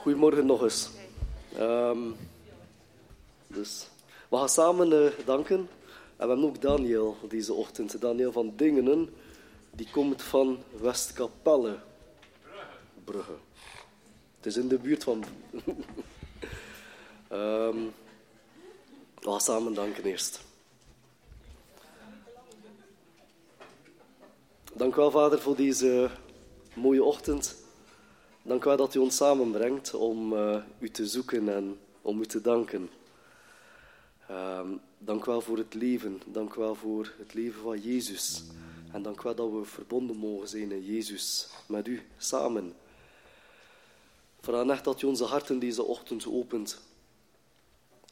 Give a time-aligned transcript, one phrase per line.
[0.00, 0.90] Goedemorgen nog eens.
[1.56, 1.98] Ehm,
[3.46, 3.86] dus
[4.28, 5.56] we gaan samen eh, danken.
[5.56, 5.68] En
[6.16, 8.00] we hebben ook Daniel deze ochtend.
[8.00, 9.14] Daniel van Dingenen.
[9.70, 11.78] Die komt van Westkapelle.
[13.04, 13.32] Brugge.
[14.36, 15.24] Het is in de buurt van...
[17.28, 17.78] Ehm,
[19.20, 20.40] we gaan samen danken eerst.
[24.72, 26.10] Dank wel, Vader, voor deze
[26.74, 27.59] mooie ochtend.
[28.50, 32.26] Dank u wel dat u ons samenbrengt om uh, u te zoeken en om u
[32.26, 32.90] te danken.
[34.30, 36.22] Um, dank u wel voor het leven.
[36.26, 38.42] Dank u wel voor het leven van Jezus.
[38.92, 42.74] En dank u wel dat we verbonden mogen zijn in Jezus, met u, samen.
[44.40, 46.80] Vraag echt dat u onze harten deze ochtend opent.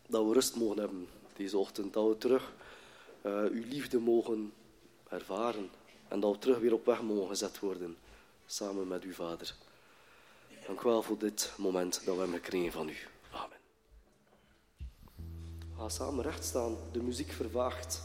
[0.07, 1.93] Dat we rust mogen hebben deze ochtend.
[1.93, 2.53] Dat we terug
[3.27, 4.53] uh, uw liefde mogen
[5.09, 5.71] ervaren.
[6.09, 7.97] En dat we terug weer op weg mogen gezet worden.
[8.47, 9.55] Samen met u, Vader.
[10.69, 12.97] Dank u wel voor dit moment dat we hebben gekregen van u.
[13.31, 13.57] Amen.
[15.77, 16.77] We samen recht staan.
[16.93, 18.03] De muziek vervaagt.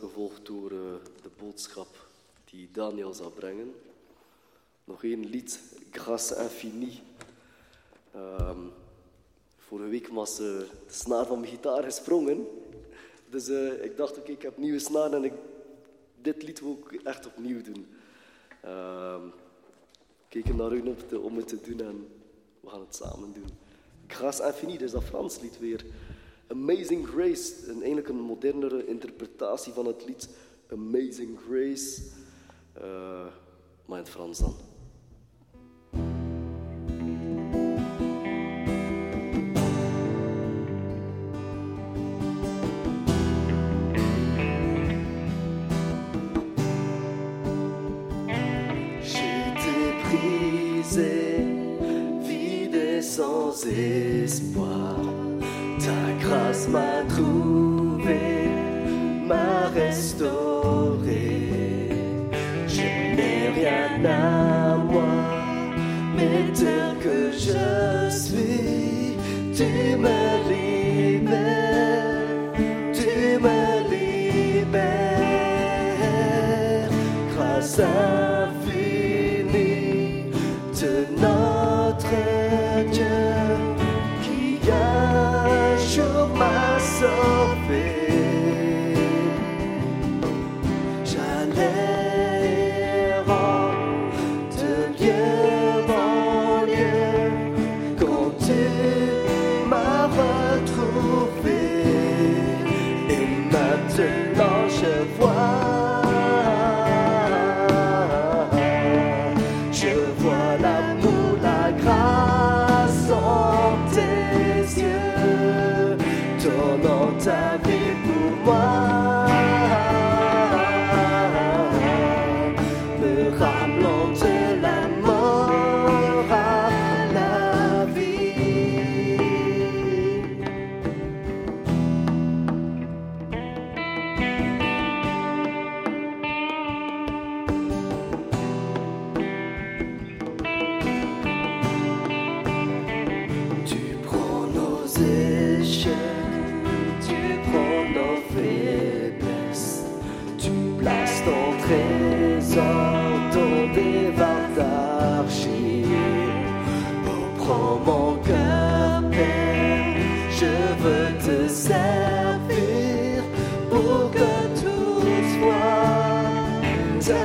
[0.00, 0.78] Gevolgd door uh,
[1.22, 2.06] de boodschap
[2.44, 3.74] die Daniel zal brengen.
[4.84, 7.02] Nog één lied, Grâce Infinie.
[8.16, 8.72] Um,
[9.58, 12.46] vorige week was uh, de snaar van mijn gitaar gesprongen.
[13.30, 15.32] Dus uh, ik dacht, oké, ik heb nieuwe snaar en ik,
[16.22, 17.86] dit lied wil ik echt opnieuw doen.
[18.66, 19.32] Um,
[20.28, 22.08] keken naar u op om het te doen en
[22.60, 23.48] we gaan het samen doen.
[24.08, 25.84] Grâce Infinie, dus dat Frans lied weer.
[26.52, 30.28] Amazing Grace, een, eigenlijk een modernere interpretatie van het lied
[30.70, 32.02] Amazing Grace,
[32.78, 33.26] uh,
[33.86, 34.54] maar in het Frans dan.
[54.22, 54.91] espoir.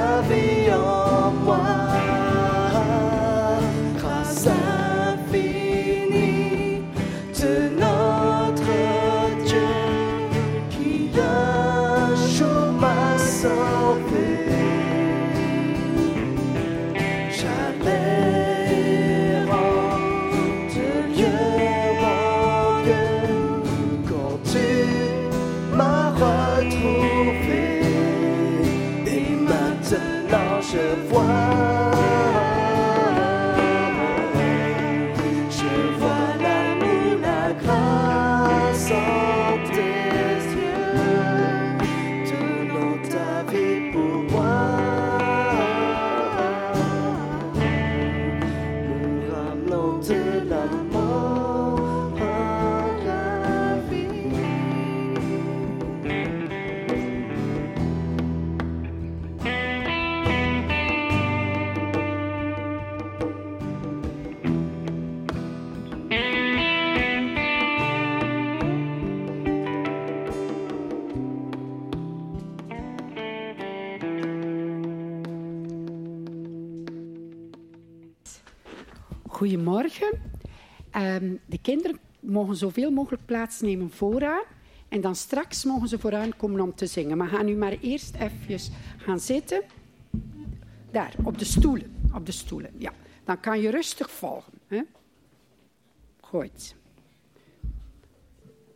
[0.08, 1.97] Voient ta vie
[81.08, 84.44] Ehm, de kinderen mogen zoveel mogelijk plaatsnemen vooraan.
[84.90, 87.18] En dan straks mogen ze vooraan komen om te zingen.
[87.18, 89.64] Maar ga nu maar eerst even gaan zitten.
[90.92, 91.96] Daar, op de stoelen.
[92.14, 92.94] Op de stoelen, ja.
[93.24, 94.54] Dan kan je rustig volgen.
[94.68, 94.82] Hè?
[96.20, 96.76] Goed.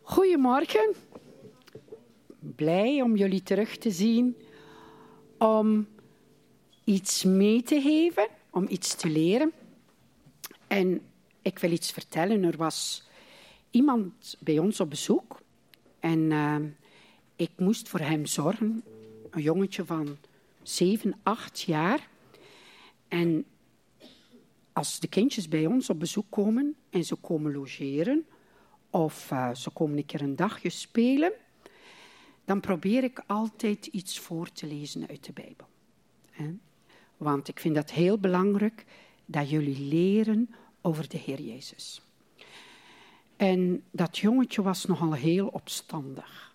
[0.02, 0.94] Goedemorgen.
[2.38, 4.36] Blij om jullie terug te zien.
[5.38, 5.86] Om
[6.84, 9.52] iets mee te geven, om iets te leren.
[10.66, 11.00] En
[11.42, 12.42] ik wil iets vertellen.
[12.42, 13.08] Er was
[13.70, 15.40] iemand bij ons op bezoek.
[16.00, 16.56] En eh,
[17.36, 18.84] ik moest voor hem zorgen.
[19.30, 20.16] Een jongetje van
[20.62, 22.08] zeven, acht jaar.
[23.08, 23.44] En
[24.72, 28.26] als de kindjes bij ons op bezoek komen en ze komen logeren,
[28.90, 31.32] of eh, ze komen een keer een dagje spelen,
[32.44, 35.66] dan probeer ik altijd iets voor te lezen uit de Bijbel.
[37.16, 38.84] Want ik vind dat heel belangrijk
[39.24, 42.02] dat jullie leren over de Heer Jezus.
[43.36, 46.54] En dat jongetje was nogal heel opstandig.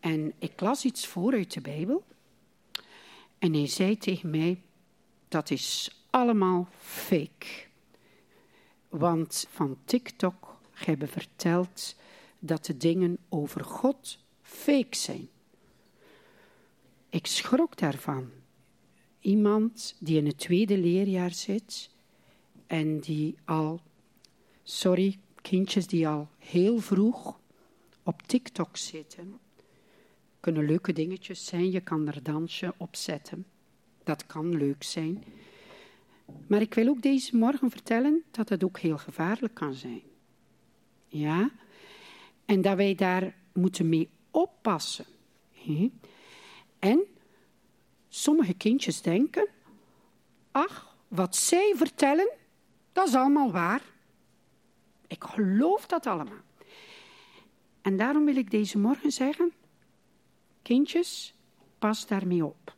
[0.00, 2.04] En ik las iets voor uit de Bijbel.
[3.38, 4.62] En hij zei tegen mij,
[5.28, 7.46] dat is allemaal fake.
[8.88, 11.96] Want van TikTok hebben verteld
[12.38, 15.28] dat de dingen over God fake zijn.
[17.08, 18.30] Ik schrok daarvan.
[19.20, 21.90] Iemand die in het tweede leerjaar zit
[22.72, 23.80] en die al,
[24.62, 27.40] sorry, kindjes die al heel vroeg
[28.02, 29.38] op TikTok zitten.
[30.40, 33.46] Kunnen leuke dingetjes zijn, je kan er dansje op zetten.
[34.04, 35.24] Dat kan leuk zijn.
[36.46, 40.02] Maar ik wil ook deze morgen vertellen dat het ook heel gevaarlijk kan zijn.
[41.08, 41.50] Ja?
[42.44, 45.06] En dat wij daar moeten mee oppassen.
[46.78, 47.00] En
[48.08, 49.48] sommige kindjes denken,
[50.50, 52.40] ach, wat zij vertellen,
[52.92, 53.82] dat is allemaal waar.
[55.06, 56.42] Ik geloof dat allemaal.
[57.82, 59.52] En daarom wil ik deze morgen zeggen,
[60.62, 61.34] kindjes,
[61.78, 62.76] pas daarmee op.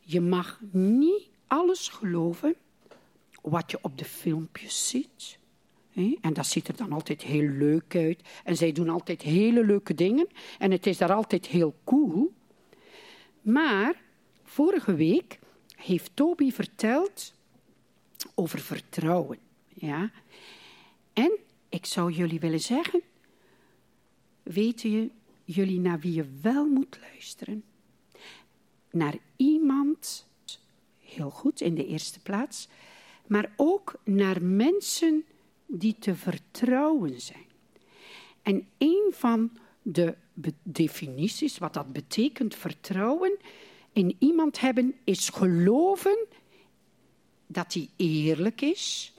[0.00, 2.54] Je mag niet alles geloven
[3.42, 5.38] wat je op de filmpjes ziet.
[6.20, 8.20] En dat ziet er dan altijd heel leuk uit.
[8.44, 10.28] En zij doen altijd hele leuke dingen.
[10.58, 12.32] En het is daar altijd heel cool.
[13.42, 14.02] Maar
[14.42, 15.38] vorige week
[15.76, 17.33] heeft Toby verteld
[18.34, 19.38] over vertrouwen.
[19.74, 20.10] Ja?
[21.12, 23.02] En ik zou jullie willen zeggen,
[24.42, 25.10] weten je,
[25.44, 27.64] jullie naar wie je wel moet luisteren?
[28.90, 30.26] Naar iemand,
[31.00, 32.68] heel goed in de eerste plaats,
[33.26, 35.24] maar ook naar mensen
[35.66, 37.46] die te vertrouwen zijn.
[38.42, 39.50] En een van
[39.82, 40.14] de
[40.62, 43.36] definities, wat dat betekent vertrouwen,
[43.92, 46.26] in iemand hebben, is geloven
[47.54, 49.12] dat hij eerlijk is.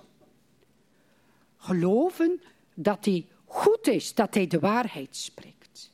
[1.57, 2.41] Geloven
[2.73, 5.91] dat hij goed is, dat hij de waarheid spreekt.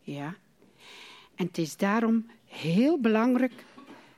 [0.00, 0.36] Ja.
[1.34, 3.64] En het is daarom heel belangrijk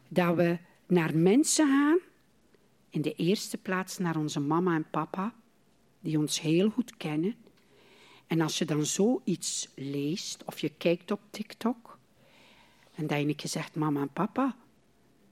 [0.08, 1.98] dat we naar mensen gaan.
[2.90, 5.34] In de eerste plaats naar onze mama en papa,
[6.00, 7.34] die ons heel goed kennen.
[8.26, 11.98] En als je dan zoiets leest of je kijkt op TikTok,
[12.94, 14.56] en dat je zegt, mama en papa,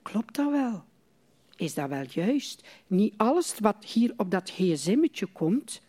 [0.02, 0.84] klopt dat wel?
[1.60, 2.68] Is dat wel juist?
[2.86, 5.80] Niet alles wat hier op dat gsm'tje komt,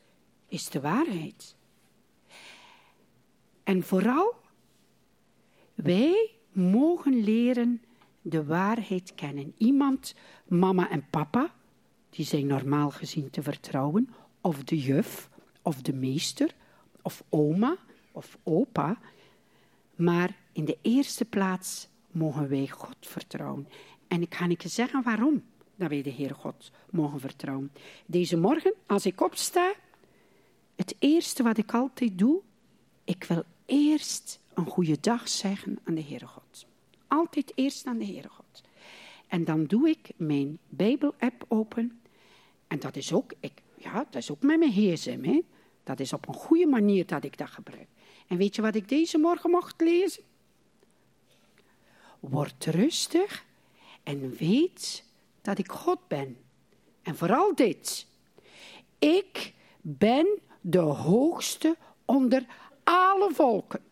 [0.48, 1.56] is de waarheid.
[3.64, 4.36] En vooral,
[5.74, 7.82] wij mogen leren
[8.22, 9.54] de waarheid kennen.
[9.58, 10.16] Iemand,
[10.48, 11.54] mama en papa,
[12.10, 14.10] die zijn normaal gezien te vertrouwen,
[14.42, 15.30] of de juf,
[15.62, 16.56] of de meester,
[17.02, 17.78] of oma,
[18.12, 19.00] of opa.
[19.96, 23.68] Maar in de eerste plaats mogen wij God vertrouwen.
[24.08, 25.44] En ik ga je zeggen waarom
[25.82, 27.72] dat wij de Heer God mogen vertrouwen.
[28.06, 29.74] Deze morgen, als ik opsta,
[30.76, 32.42] het eerste wat ik altijd doe,
[33.04, 36.66] ik wil eerst een goede dag zeggen aan de Heere God.
[37.08, 38.62] Altijd eerst aan de Heere God.
[39.28, 42.02] En dan doe ik mijn Bijbel-app open.
[42.68, 45.24] En dat is ook, ik, ja, dat is ook met mijn gsm.
[45.24, 45.42] Hè.
[45.84, 47.88] Dat is op een goede manier dat ik dat gebruik.
[48.28, 50.24] En weet je wat ik deze morgen mocht lezen?
[52.20, 53.46] Word rustig
[54.04, 55.10] en weet
[55.42, 56.38] dat ik God ben.
[57.02, 58.08] En vooral dit.
[59.00, 62.46] Ik ben de hoogste onder
[62.84, 63.84] alle volken.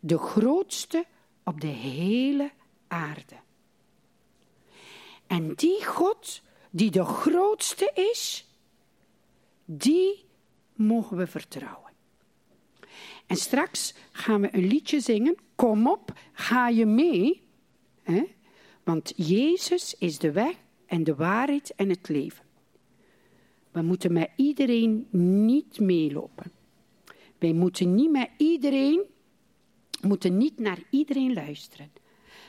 [0.00, 1.04] De grootste
[1.44, 2.50] op de hele
[2.88, 3.36] aarde.
[5.26, 8.46] En die God, die de grootste is,
[9.64, 10.24] die
[10.74, 11.92] mogen we vertrouwen.
[13.26, 15.36] En straks gaan we een liedje zingen.
[15.54, 17.42] Kom op, ga je mee?
[18.84, 20.54] Want Jezus is de weg
[20.86, 22.44] en de waarheid en het leven.
[23.70, 26.52] We moeten met iedereen niet meelopen.
[27.38, 29.02] Wij moeten niet met iedereen,
[30.00, 31.92] moeten niet naar iedereen luisteren.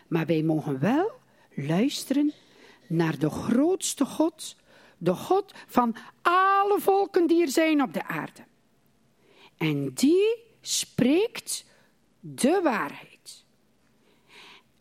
[0.07, 1.11] Maar wij mogen wel
[1.55, 2.33] luisteren
[2.87, 4.55] naar de grootste God,
[4.97, 8.43] de God van alle volken die er zijn op de aarde.
[9.57, 11.65] En die spreekt
[12.19, 13.12] de waarheid.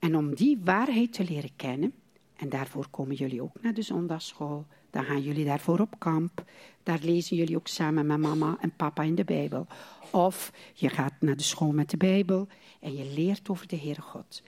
[0.02, 1.94] En om die waarheid te leren kennen,
[2.36, 6.44] en daarvoor komen jullie ook naar de zondagschool, dan gaan jullie daarvoor op kamp.
[6.82, 9.66] Daar lezen jullie ook samen met mama en papa in de Bijbel.
[10.10, 12.48] Of je gaat naar de school met de Bijbel
[12.80, 14.42] en je leert over de Heere God.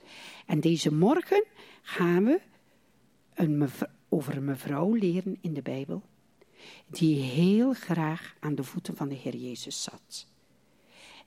[0.45, 1.43] En deze morgen
[1.81, 2.41] gaan we
[3.33, 3.69] een
[4.09, 6.01] over een mevrouw leren in de Bijbel,
[6.87, 10.27] die heel graag aan de voeten van de Heer Jezus zat.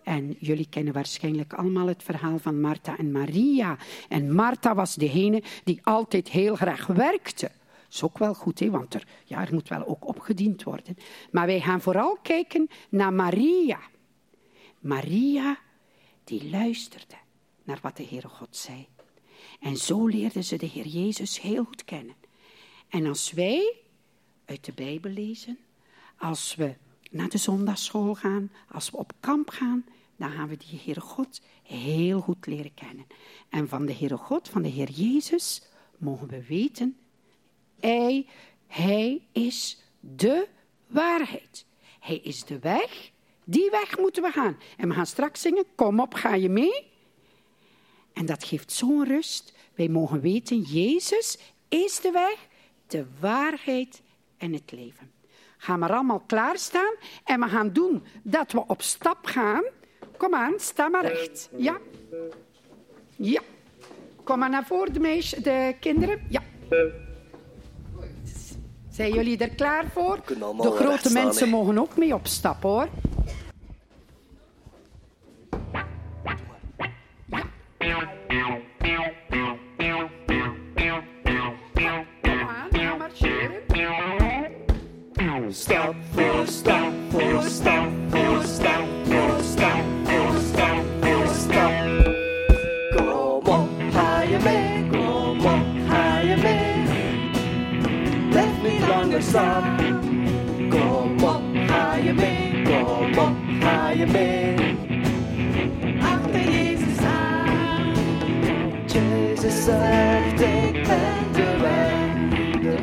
[0.09, 3.77] En jullie kennen waarschijnlijk allemaal het verhaal van Martha en Maria.
[4.09, 7.47] En Martha was degene die altijd heel graag werkte.
[7.47, 8.71] Dat is ook wel goed, hè?
[8.71, 10.97] want er, ja, er moet wel ook opgediend worden.
[11.31, 13.79] Maar wij gaan vooral kijken naar Maria.
[14.79, 15.59] Maria,
[16.25, 17.17] die luisterde
[17.65, 18.87] naar wat de Heere God zei.
[19.61, 22.15] En zo leerde ze de Heer Jezus heel goed kennen.
[22.89, 23.77] En als wij
[24.45, 25.59] uit de Bijbel lezen,
[26.19, 26.75] als we
[27.11, 29.85] naar de zondagschool gaan, als we op kamp gaan,
[30.19, 33.07] dan gaan we die Heere God heel goed leren kennen.
[33.49, 35.63] En van de Heere God, van de Heer Jezus,
[35.99, 36.97] mogen we weten,
[37.81, 38.27] hij,
[38.67, 40.49] hij is de
[40.87, 41.67] waarheid.
[42.01, 43.11] Hij is de weg.
[43.45, 44.59] Die weg moeten we gaan.
[44.77, 46.91] En we gaan straks zingen, kom op, ga je mee?
[48.13, 49.53] En dat geeft zo'n rust.
[49.75, 52.47] Wij mogen weten, Jezus is de weg,
[52.87, 54.03] de waarheid
[54.37, 55.13] en het leven.
[55.57, 59.65] Gaan we allemaal klaarstaan en we gaan doen dat we op stap gaan.
[60.19, 61.49] Kom aan, sta maar recht.
[61.57, 61.77] Ja.
[63.17, 63.41] Ja.
[64.25, 66.27] Kom maar naar voren, de, meisjes, de kinderen.
[66.29, 66.43] Ja.
[68.91, 70.21] Zijn jullie er klaar voor?
[70.63, 72.89] De grote mensen mogen ook mee op stap, hoor.
[85.51, 88.88] Stop for stop for stop for stop
[99.29, 99.77] niet langer staan.
[100.69, 104.77] Kom op, ga je mee, kom op, ga je mee.
[106.03, 107.95] Achter Jezus aan.
[108.87, 112.79] Jezus zegt, ik ben de weg, de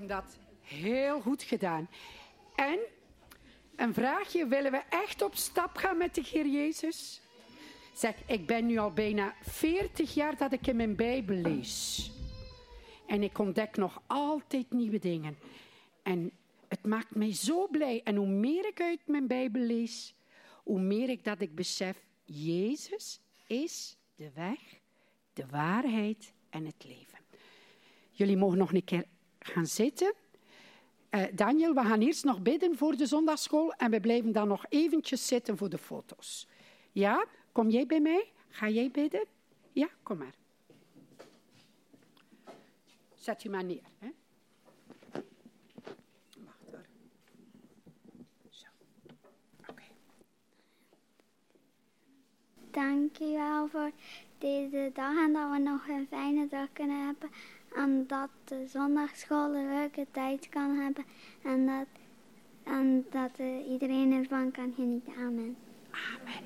[0.00, 1.88] dat heel goed gedaan.
[2.54, 2.78] En
[3.76, 7.20] een vraagje, willen we echt op stap gaan met de Heer Jezus?
[7.94, 12.10] Zeg, ik ben nu al bijna 40 jaar dat ik in mijn Bijbel lees.
[13.06, 15.38] En ik ontdek nog altijd nieuwe dingen.
[16.02, 16.32] En
[16.68, 18.00] het maakt mij zo blij.
[18.04, 20.14] En hoe meer ik uit mijn Bijbel lees,
[20.62, 24.58] hoe meer ik dat ik besef, Jezus is de weg,
[25.32, 27.18] de waarheid en het leven.
[28.10, 29.04] Jullie mogen nog een keer
[29.46, 30.14] gaan zitten.
[31.10, 34.64] Eh, Daniel, we gaan eerst nog bidden voor de zondagschool en we blijven dan nog
[34.68, 36.48] eventjes zitten voor de foto's.
[36.92, 38.32] Ja, kom jij bij mij?
[38.48, 39.24] Ga jij bidden?
[39.72, 40.34] Ja, kom maar.
[43.14, 43.82] Zet je maar neer.
[43.98, 44.08] Hè?
[46.44, 46.84] Wacht hoor.
[48.50, 48.66] Zo.
[49.66, 49.82] Oké.
[52.70, 53.90] Dank je wel voor
[54.38, 57.30] deze dag en dat we nog een fijne dag kunnen hebben.
[57.76, 61.04] En dat de zondagschool een leuke tijd kan hebben.
[61.42, 61.86] En dat,
[62.62, 65.12] en dat eh, iedereen ervan kan genieten.
[65.14, 65.56] Amen.
[65.90, 66.44] Amen.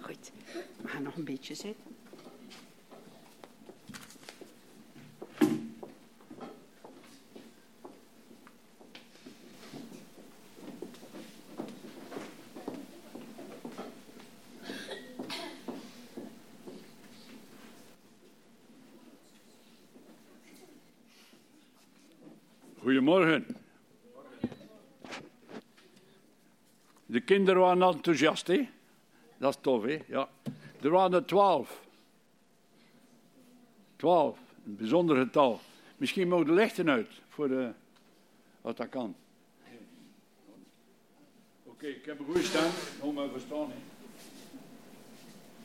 [0.00, 0.32] Goed.
[0.82, 1.99] We gaan nog een beetje zitten.
[22.90, 23.46] Goedemorgen.
[27.06, 28.68] De kinderen waren enthousiast, hè?
[29.38, 29.98] Dat is tof, hè?
[30.06, 30.28] Ja.
[30.82, 31.80] Er waren er twaalf.
[33.96, 35.60] Twaalf, een bijzonder getal.
[35.96, 37.72] Misschien mogen de lichten uit, voor de,
[38.60, 39.14] wat dat kan.
[41.64, 43.72] Oké, ik heb een goede stem, om me verstaan.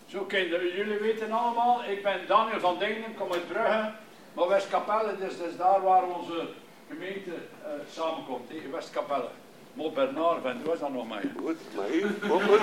[0.08, 3.94] Zo kinderen, jullie weten allemaal, ik ben Daniel van Dingen, kom uit Brugge.
[4.34, 6.48] Maar Westkapelle, dus, dus daar waar onze
[6.89, 7.32] gemeente
[7.63, 9.30] eh, samenkomt, in Westkapelle.
[9.74, 11.32] Mo Bernard, van, was dat nog mee?
[11.38, 12.60] Goed, maar u, ook goed.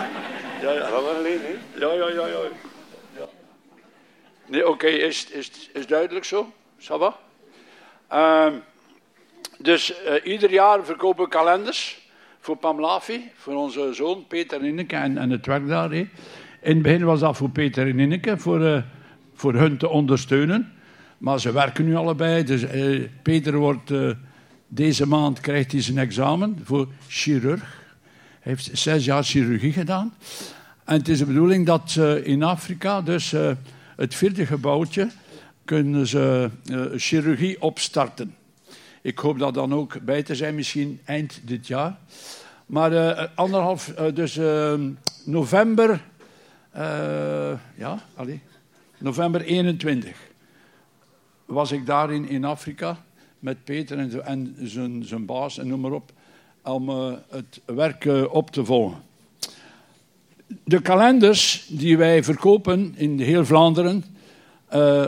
[0.62, 1.86] Ja, ja, dat was geleden, hè.
[1.86, 2.38] Ja, ja, ja, ja.
[3.16, 3.28] ja.
[4.46, 6.52] Nee, oké, is, is, is duidelijk zo?
[6.78, 7.18] Ça va?
[8.08, 8.54] Ehm,
[9.58, 12.08] dus eh, ieder jaar verkopen we kalenders
[12.40, 15.92] voor Pamlafi, voor onze zoon Peter en Inneke en, en het werk daar.
[15.92, 16.08] In
[16.60, 18.82] het begin was dat voor Peter en Inneke, voor, eh,
[19.34, 20.72] voor hun te ondersteunen.
[21.22, 22.44] Maar ze werken nu allebei.
[22.44, 24.10] Dus eh, Peter wordt, eh,
[24.68, 27.60] deze maand krijgt hij zijn examen voor chirurg.
[28.40, 30.14] Hij heeft zes jaar chirurgie gedaan.
[30.84, 33.50] En het is de bedoeling dat ze in Afrika, dus eh,
[33.96, 35.10] het vierde gebouwtje,
[35.64, 36.50] kunnen ze
[36.96, 38.34] chirurgie opstarten.
[39.02, 41.96] Ik hoop dat dan ook bij te zijn, misschien eind dit jaar.
[42.66, 44.40] Maar anderhalf, dus
[45.24, 46.00] november,
[47.76, 48.40] ja, allee,
[48.98, 50.30] november 21
[51.52, 53.04] was ik daarin in Afrika
[53.38, 56.12] met Peter en, en zijn, zijn baas en noem maar op,
[56.62, 58.98] om eh, het werk eh, op te volgen.
[60.64, 64.04] De kalenders die wij verkopen in heel Vlaanderen
[64.66, 65.06] eh,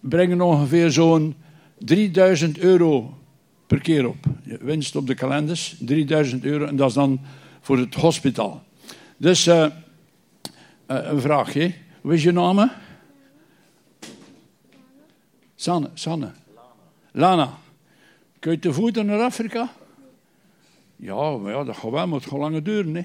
[0.00, 1.34] brengen ongeveer zo'n
[1.78, 3.18] 3000 euro
[3.66, 4.24] per keer op.
[4.42, 6.64] Winst op de kalenders, 3000 euro.
[6.64, 7.20] En dat is dan
[7.60, 8.62] voor het hospitaal.
[9.16, 9.46] Dus
[10.86, 11.74] een vraagje.
[12.00, 12.70] Hoe is je naam?
[15.56, 15.90] Sanne.
[15.94, 16.32] Sanne.
[17.12, 17.58] Lana.
[18.38, 19.72] Kun je te voeten naar Afrika?
[20.96, 22.94] Ja, maar ja, dat gaat wel, maar het gaat langer duren.
[22.94, 23.04] Hè.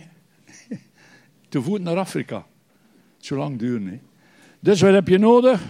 [1.49, 2.45] te voet naar Afrika.
[3.17, 3.87] Zo lang duren.
[3.87, 3.99] Hè.
[4.59, 5.61] Dus wat heb je nodig?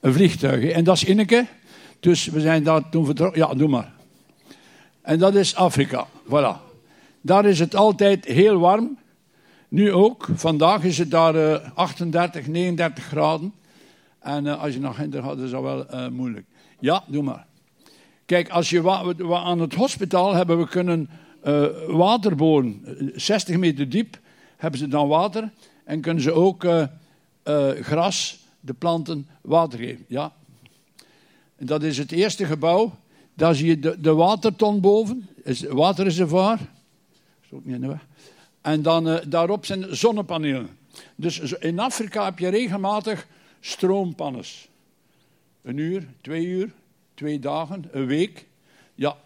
[0.00, 0.70] Een vliegtuig.
[0.70, 1.46] En dat is Inneke.
[2.00, 3.40] Dus we zijn daar toen vertrokken.
[3.40, 3.92] Ja, doe maar.
[5.02, 6.06] En dat is Afrika.
[6.26, 6.64] Voilà.
[7.20, 8.98] Daar is het altijd heel warm.
[9.68, 10.28] Nu ook.
[10.34, 13.52] Vandaag is het daar eh, 38, 39 graden.
[14.26, 16.46] En eh, als je naar Ginder gaat, is dat wel eh, moeilijk.
[16.80, 17.46] Ja, doe maar.
[18.24, 18.90] Kijk, als je
[19.30, 21.08] aan het hospitaal hebben we kunnen
[22.36, 22.82] boren.
[22.84, 24.18] Eh, 60 meter diep
[24.56, 25.50] hebben ze dan water.
[25.84, 26.66] En kunnen ze ook
[27.80, 30.04] gras, de planten, water geven.
[30.08, 30.32] Ja.
[31.56, 32.94] En dat is het eerste gebouw.
[33.34, 35.28] Daar zie je de, waterton boven.
[35.42, 36.58] Is, waterreservoir.
[37.42, 37.92] Is ook niet.
[38.60, 40.68] En dan daarop zijn zonnepanelen.
[41.16, 43.26] Dus in Afrika heb je regelmatig
[43.66, 44.68] stroompanners.
[45.62, 46.72] Een uur, twee uur,
[47.14, 48.46] twee dagen, een week.
[48.94, 49.16] Ja,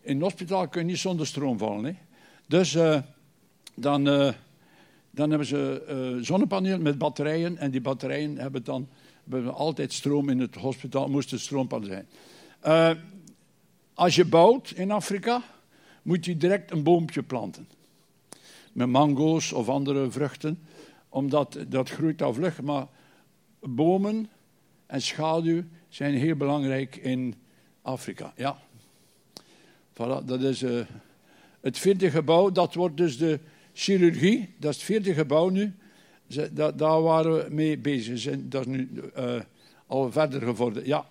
[0.00, 1.84] in het hospitaal kun je niet zonder stroom vallen.
[1.84, 1.92] Hè?
[2.46, 3.00] Dus eh,
[3.74, 4.32] dan, eh,
[5.10, 7.58] dan hebben ze eh zonnepanelen met batterijen.
[7.58, 8.88] En die batterijen hebben dan
[9.52, 11.08] altijd stroom in het hospitaal.
[11.08, 12.06] Moest het stroompannen
[12.62, 13.00] zijn.
[13.94, 15.42] Als je bouwt in Afrika,
[16.02, 17.68] moet je direct een boompje planten.
[18.72, 20.58] Met mango's of andere vruchten.
[21.08, 22.62] Omdat dat groeit al vlug.
[22.62, 22.86] Maar
[23.68, 24.28] bomen
[24.86, 27.34] en schaduw zijn heel belangrijk in
[27.82, 28.32] Afrika.
[28.36, 28.58] Ja.
[30.24, 30.80] Dat is eh,
[31.60, 32.50] het vierde gebouw.
[32.50, 33.38] Dat wordt dus de
[33.72, 34.54] chirurgie.
[34.58, 35.74] Dat is het vierde gebouw nu.
[36.28, 38.18] Ze- da- daar waren we mee bezig.
[38.18, 39.40] Zijn- Dat is nu eh,
[39.86, 40.86] al verder gevorderd.
[40.86, 41.06] Ja.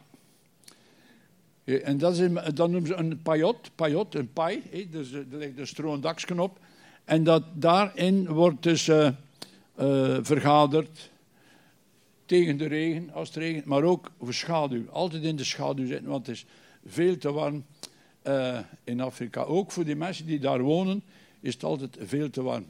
[1.63, 4.62] Ja, En dat, is dat noemen ze een pajot, pajot een pai.
[4.72, 6.54] hè, Dus eh, er ligt een stro-
[7.06, 9.08] en dat, daarin wordt dus eh,
[9.76, 11.12] eh, vergaderd
[12.26, 14.90] tegen de regen, als het regent, maar ook voor schaduw.
[14.90, 16.46] Altijd in de schaduw zitten, want het is
[16.86, 17.66] veel te warm
[18.22, 19.42] eh, in Afrika.
[19.42, 21.04] Ook voor die mensen die daar wonen,
[21.40, 22.66] is het altijd veel te warm.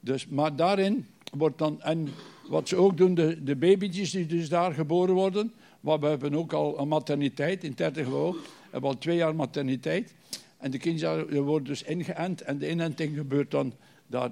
[0.00, 2.08] Dus, maar daarin wordt dan, en
[2.48, 6.34] wat ze ook doen, de, de babytjes die dus daar geboren worden, maar we hebben
[6.34, 8.38] ook al een materniteit in 30 gebouw, we
[8.70, 10.14] hebben al twee jaar materniteit.
[10.58, 13.72] En de kinderen worden dus ingeënt en de inenting gebeurt dan,
[14.06, 14.30] daar,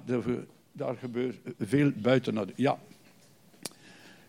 [0.71, 2.49] daar gebeurt veel buiten.
[2.55, 2.79] Ja.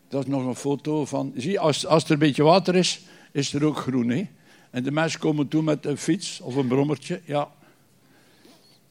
[0.08, 1.32] Dat is nog een foto van.
[1.36, 3.00] Zie, als, als er een beetje water is,
[3.32, 4.08] is er ook groen.
[4.08, 4.28] Hè?
[4.70, 7.20] En de mensen komen toe met een fiets of een brommertje.
[7.24, 7.50] Ja.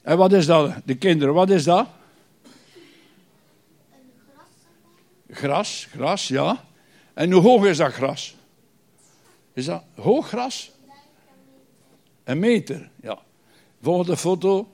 [0.01, 0.73] En wat is dat?
[0.85, 1.87] De kinderen, wat is dat?
[5.29, 6.65] Gras, gras, ja.
[7.13, 8.35] En hoe hoog is dat gras?
[9.53, 10.71] Is dat hoog gras?
[12.23, 13.19] Een meter, ja.
[13.81, 14.71] Volgende foto.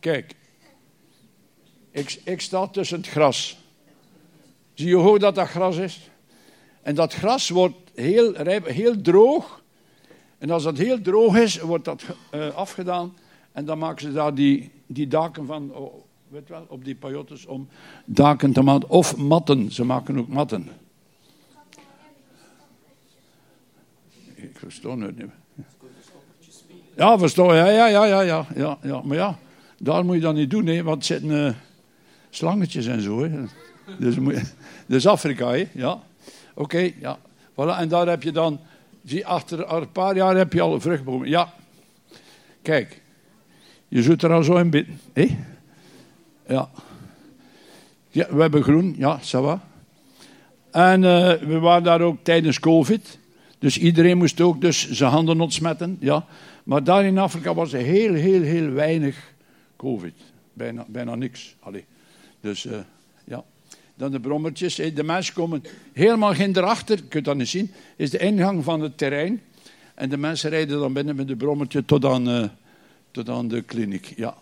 [0.00, 0.34] Kijk.
[1.90, 3.59] Ik, ik sta tussen het gras.
[4.80, 6.10] Zie je hoe dat, dat gras is?
[6.82, 9.62] En dat gras wordt heel, rijp, heel droog.
[10.38, 13.14] En als dat heel droog is, wordt dat eh, afgedaan.
[13.52, 15.94] En dan maken ze daar die, die daken van, oh,
[16.28, 17.68] weet wel, op die pajottes om
[18.04, 18.88] daken te maken.
[18.88, 20.68] Of matten, ze maken ook matten.
[24.34, 25.30] Ik versta het niet.
[26.96, 29.00] Ja, versta, ja, ja, ja, ja, ja, ja, ja.
[29.04, 29.38] Maar ja,
[29.78, 31.54] daar moet je dat niet doen, hè, want het zitten eh,
[32.30, 33.22] slangetjes en zo.
[33.22, 33.44] Hè.
[33.98, 34.46] Dus, moet je-
[34.90, 35.68] dus Afrika, hè?
[35.72, 36.02] Ja.
[36.54, 37.18] Oké, ja.
[37.52, 37.78] Voilà.
[37.78, 38.60] En daar heb je dan,
[39.04, 41.28] zie, achter een paar jaar heb je al vruchtbomen.
[41.28, 41.52] Ja.
[42.62, 43.00] Kijk,
[43.88, 45.36] je zult er al zo in bidden, hè?
[46.46, 46.70] Ja.
[48.08, 48.26] ja.
[48.30, 49.60] We hebben groen, ja, ça va.
[50.70, 53.18] En eh, we waren daar ook tijdens COVID.
[53.58, 55.96] Dus iedereen moest ook dus zijn handen ontsmetten.
[56.00, 56.26] Ja.
[56.64, 59.32] Maar daar in Afrika was er heel, heel, heel weinig
[59.76, 60.14] COVID.
[60.52, 61.56] Bijna, bijna niks.
[61.60, 61.84] Allee.
[62.40, 62.84] Dus ja.
[64.00, 64.74] Dan de brommertjes.
[64.74, 66.96] De mensen komen helemaal geen erachter.
[66.96, 67.72] Je kunt dat niet zien.
[67.96, 69.42] Is de ingang van het terrein.
[69.94, 72.48] En de mensen rijden dan binnen met de brommertje tot aan, eh,
[73.10, 74.12] tot aan de kliniek.
[74.16, 74.36] Ja.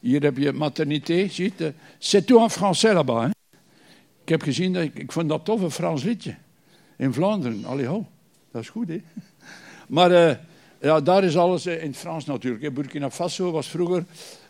[0.00, 1.28] Hier heb je maternité.
[1.28, 1.72] Zie je?
[1.98, 3.24] C'est tout en français là-bas.
[3.24, 3.28] Hè?
[4.22, 6.34] Ik heb gezien, dat ik, ik vond dat tof, een Frans liedje.
[6.96, 7.64] In Vlaanderen.
[7.64, 8.06] Allee, ho.
[8.52, 9.02] Dat is goed, hè.
[9.96, 10.36] Maar eh,
[10.80, 12.74] ja, daar is alles eh, in het Frans natuurlijk.
[12.74, 14.04] Burkina Faso was vroeger,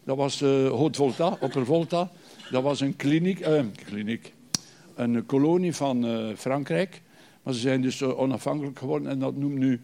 [0.04, 2.10] dat was eh Haute-Volta, Opper-Volta.
[2.50, 4.32] Dat was een kliniek, eh, kliniek,
[4.94, 7.02] een kolonie van eh, Frankrijk.
[7.42, 9.80] Maar ze zijn dus eh, onafhankelijk geworden en dat noemt nu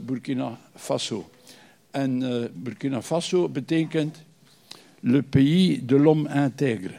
[0.00, 1.30] Burkina Faso.
[1.90, 2.18] En
[2.54, 4.22] Burkina Faso betekent
[5.00, 6.94] le pays de l'homme intègre.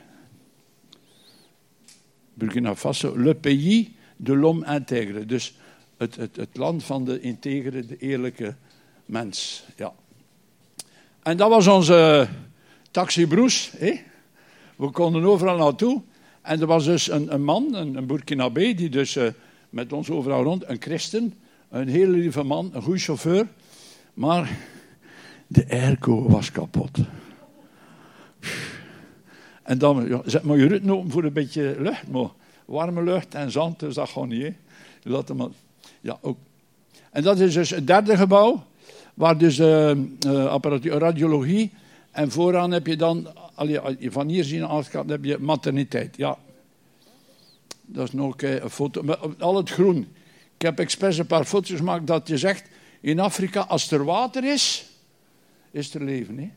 [2.34, 5.26] Burkina Faso, le pays de l'homme intègre.
[5.26, 5.56] Dus
[5.98, 8.56] het, het, het land van de integere, de eerlijke
[9.06, 9.66] mens.
[9.76, 9.94] Ja.
[11.24, 12.28] En dat was onze
[12.92, 13.72] taxibroes.
[13.78, 14.02] Hè?
[14.84, 16.02] We konden overal naartoe.
[16.42, 19.28] En er was dus een, een man, een, een Burkinabe, die dus eh,
[19.70, 21.34] met ons overal rond, een christen,
[21.70, 23.48] een hele lieve man, een goede chauffeur.
[24.14, 24.58] Maar
[25.48, 26.98] de airco was kapot.
[29.64, 32.30] En dan, ja, zet maar je rutten open voor een beetje lucht, maar
[32.66, 34.54] warme lucht en zand, dus dat gewoon niet.
[35.04, 35.48] Laat hem maar,
[36.02, 36.38] ja, ook.
[37.12, 38.64] En dat is dus het derde gebouw,
[39.14, 39.98] waar dus eh, eh,
[40.46, 41.72] apparatuur, radiologie,
[42.14, 43.28] en vooraan heb je dan,
[44.00, 46.18] van hier zien als gaat, heb je materniteit.
[46.18, 46.38] Ja,
[47.86, 50.08] dat is nog eh, een foto, maar al het groen.
[50.56, 52.70] Ik heb expres een paar foto's gemaakt dat je zegt,
[53.02, 54.86] in Afrika, als er water is,
[55.72, 56.38] is er leven.
[56.38, 56.50] Hè?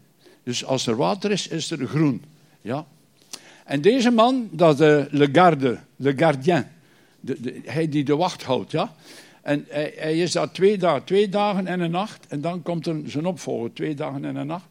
[0.42, 2.24] Dus als er water is, is er groen.
[2.60, 2.86] Ja.
[3.64, 6.64] En deze man, dat is de le garde, le gardien.
[7.20, 8.94] De, de, hij die de wacht houdt, ja.
[9.42, 12.26] En hij, hij is daar twee dagen, twee dagen en een nacht.
[12.28, 14.66] En dan komt er zijn opvolger, twee dagen en een nacht.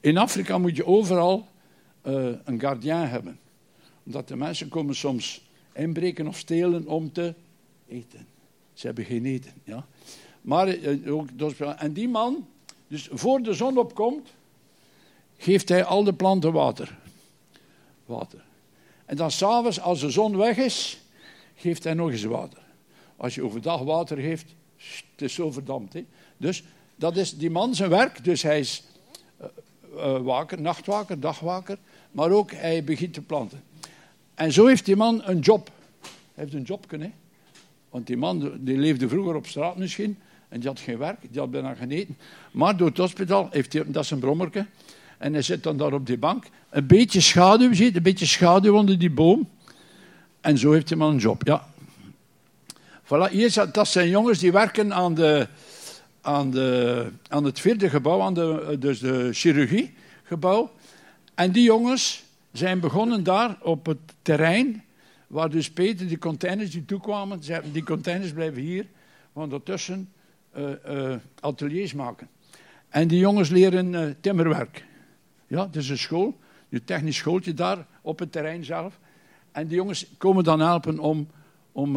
[0.00, 1.48] In Afrika moet je overal
[2.02, 3.38] eh, een gardien hebben.
[4.04, 7.34] Omdat de mensen komen soms inbreken of stelen om te
[7.88, 8.26] eten.
[8.72, 9.86] Ze hebben geen eten, ja.
[10.40, 11.28] Maar, eh, ook,
[11.78, 12.46] en die man,
[12.88, 14.28] dus voor de zon opkomt,
[15.36, 16.98] geeft hij al de planten water.
[18.06, 18.44] Water.
[19.04, 21.00] En dan s'avonds, als de zon weg is,
[21.56, 22.62] geeft hij nog eens water.
[23.16, 25.92] Als je overdag water geeft, het is zo verdampt.
[25.92, 26.04] Hè?
[26.36, 26.64] Dus
[26.96, 28.24] dat is die man zijn werk.
[28.24, 28.82] Dus hij is
[29.96, 31.78] eh, waker, nachtwaker, dagwaker.
[32.10, 33.62] Maar ook hij begint te planten.
[34.34, 35.70] En zo heeft die man een job.
[36.00, 37.12] Hij heeft een job kunnen.
[37.90, 40.18] Want die man die leefde vroeger op straat misschien.
[40.48, 42.16] En die had geen werk, die had bijna geen eten.
[42.50, 44.66] Maar door het hospitaal heeft hij, dat is een brommerke.
[45.18, 46.44] En hij zit dan daar op die bank.
[46.70, 49.48] Een beetje schaduw, ziet, een beetje schaduw onder die boom.
[50.40, 51.68] En zo heeft die man een job, ja.
[53.04, 55.48] Voilà, hier, dat zijn jongens die werken aan, de,
[56.20, 60.70] aan, de, aan het vierde gebouw, aan de, dus de chirurgiegebouw.
[61.34, 64.84] En die jongens zijn begonnen daar op het terrein
[65.26, 68.86] waar dus Peter, die containers die toekwamen, ze hebben- die containers blijven hier,
[69.32, 70.12] want daartussen
[70.50, 72.28] eh, eh, ateliers maken.
[72.88, 74.84] En die jongens leren eh, timmerwerk.
[75.46, 78.98] Ja, het is een school, een technisch schooltje daar op het terrein zelf.
[79.52, 81.28] En die jongens komen dan helpen om,
[81.72, 81.96] om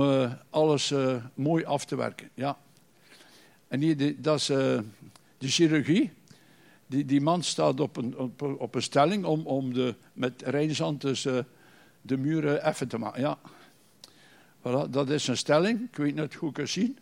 [0.50, 0.94] alles
[1.34, 2.30] mooi af te werken.
[2.34, 2.58] Ja.
[3.74, 4.80] En die- dat is eh,
[5.38, 6.12] de chirurgie.
[6.88, 11.02] Die, die man staat op een, op, op een stelling om, om de, met rijnzand
[11.02, 11.38] dus, eh,
[12.02, 13.22] de muren effen te maken.
[13.22, 13.38] Ja.
[14.60, 15.82] Voilà, dat is een stelling.
[15.82, 16.98] Ik weet niet hoe ik het zien.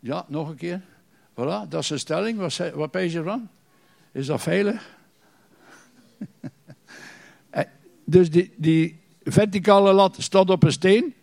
[0.00, 0.80] Ja, nog een keer.
[1.30, 2.38] Voilà, dat is een stelling.
[2.38, 3.48] Wat, wat je van?
[4.12, 4.88] Is dat veilig?
[7.50, 7.64] Eh,
[8.04, 11.14] dus die, die verticale lat staat op een steen.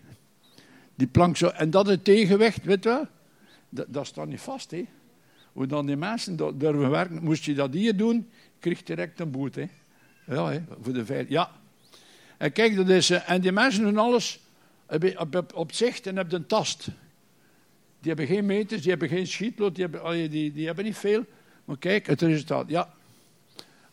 [0.96, 1.48] Die plank zo.
[1.48, 3.08] En dat het tegenwicht, weet je wel?
[3.70, 4.86] Dat, staat niet vast, hè.
[5.54, 9.70] Hoe dan die mensen durven werken, moest je dat hier doen, kreeg direct een boete.
[10.26, 11.30] Ja, hè, voor de veiligheid.
[11.30, 11.52] Ja.
[12.38, 14.40] En kijk, dat is, eh, en die mensen doen alles
[15.18, 16.88] op, op, zicht en op de tast.
[18.00, 21.26] Die hebben geen meters, die hebben geen schietlood, die hebben, die, die hebben niet veel.
[21.66, 22.94] Maar kijk, het resultaat, ja.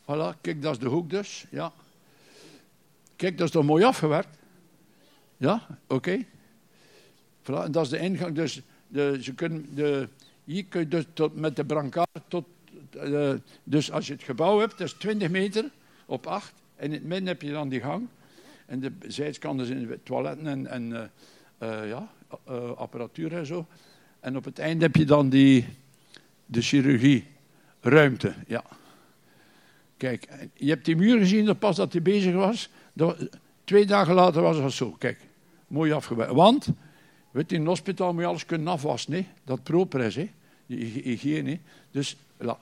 [0.02, 1.72] Voilà, kijk, dat is de hoek dus, ja.
[3.16, 4.38] Kijk, dat is toch mooi afgewerkt?
[5.36, 6.24] Ja, oké.
[7.42, 8.34] Voilà, en dat is de ingang.
[8.34, 10.08] Dus, de, ze kunnen de,
[10.44, 12.44] hier kun je dus met de brancard tot...
[12.90, 13.32] eh,
[13.64, 15.70] dus als je het gebouw hebt, dat is 20 meter
[16.06, 16.52] op 8.
[16.76, 18.06] En in het midden heb je dan die gang.
[18.66, 20.92] En de zijkanten zijn toiletten en, en
[21.58, 22.10] eh, eh, ja,
[22.76, 23.66] apparatuur en zo.
[24.20, 25.66] En op het einde heb je dan die,
[26.46, 27.26] de chirurgie,
[27.80, 28.34] ruimte.
[28.46, 28.64] Ja.
[29.96, 32.70] Kijk, je hebt die muur gezien dat pas dat hij bezig was.
[33.64, 34.90] Twee dagen later was het zo.
[34.90, 35.20] Kijk,
[35.66, 36.32] mooi afgewerkt.
[36.32, 36.68] Want,
[37.36, 39.12] weet in een hospitaal moet je alles kunnen afwassen.
[39.12, 39.26] Hè?
[39.44, 40.30] Dat propres, hè?
[40.66, 41.58] die hyg- hygiëne.
[41.90, 42.56] Dus, voilà.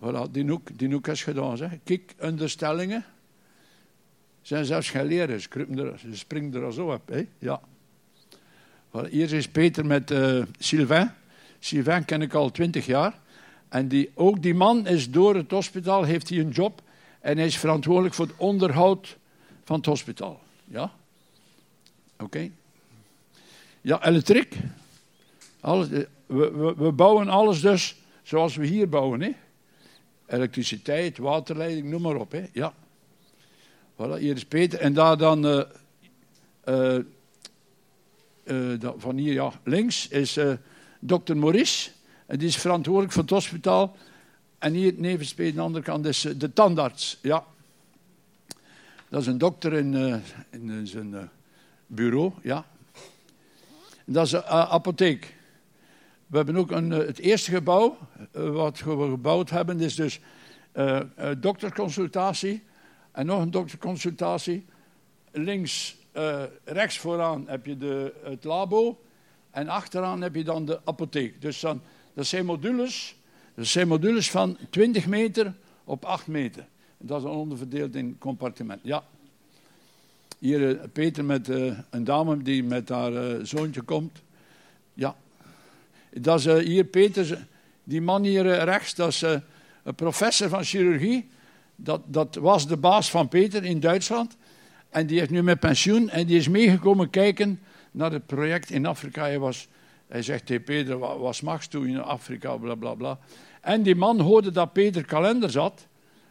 [0.00, 1.56] Voilà, die hoek, die is gedaan.
[1.56, 1.70] Zeg.
[1.84, 3.04] Kijk, onderstellingen
[4.42, 5.40] zijn zelfs geen leren.
[5.40, 5.48] Ze,
[6.28, 7.08] er, er al zo op.
[7.08, 7.26] Hè?
[7.38, 7.60] Ja.
[8.88, 11.10] Voilà, hier is Peter met eh, Sylvain.
[11.58, 13.20] Sylvain ken ik al twintig jaar.
[13.68, 16.82] En die, ook die man is door het hospitaal, heeft hij een job.
[17.20, 19.16] En hij is verantwoordelijk voor het onderhoud
[19.64, 20.40] van het hospitaal.
[20.64, 20.92] Ja?
[22.18, 22.50] Oké.
[23.84, 24.56] Ja, elektriek.
[25.60, 29.20] Alles, eh, we, we, we bouwen alles dus zoals we hier bouwen.
[29.20, 29.32] Hè?
[30.26, 32.32] Elektriciteit, waterleiding, noem maar op.
[32.32, 32.46] Hè?
[32.52, 32.74] Ja.
[33.94, 34.80] Voilà, hier is Peter.
[34.80, 35.46] En daar dan...
[36.64, 37.04] eh, eh,
[38.96, 40.38] van hier ja, links is
[41.00, 41.90] dokter Maurice.
[42.26, 43.96] En die is verantwoordelijk voor het hospitaal.
[44.58, 47.18] En hier nevens aan de andere kant is de tandarts.
[47.22, 47.44] Ja.
[49.08, 51.30] Dat is een dokter in, in zijn
[51.86, 52.32] bureau.
[52.42, 52.64] Ja.
[54.12, 55.34] Dat is een eh, apotheek.
[56.26, 57.98] We hebben ook een, eh, het eerste gebouw
[58.32, 59.80] eh, wat we gebouwd hebben.
[59.80, 60.20] is dus
[61.38, 62.62] dokterconsultatie.
[63.12, 64.64] En nog een dokterconsultatie.
[65.30, 65.96] Links,
[66.64, 69.00] rechts vooraan heb je de, het labo.
[69.50, 71.40] En achteraan heb je dan de apotheek.
[71.40, 71.82] Dus dan,
[72.14, 73.16] dat zijn modules.
[73.54, 75.54] Dat zijn modules van 20 meter
[75.84, 76.66] op 8 meter.
[76.98, 78.88] Dat is onderverdeeld in compartimenten.
[78.88, 79.04] Ja.
[80.42, 84.22] Hier eh, Peter met eh, een dame die met haar eh, zoontje komt.
[84.94, 85.16] Ja.
[86.10, 87.46] Dat is hier Peter,
[87.84, 89.22] die man hier rechts, dat is
[89.82, 91.28] een professor van chirurgie.
[91.76, 94.36] Dat, dat was de baas van Peter in Duitsland.
[94.90, 98.86] En die heeft nu met pensioen en die is meegekomen kijken naar het project in
[98.86, 99.22] Afrika.
[99.22, 99.68] Hij, was,
[100.08, 103.18] hij zegt tegen Peter, wat, wat smaakt toe in Afrika, bla bla bla.
[103.60, 105.86] En die man hoorde dat Peter kalender zat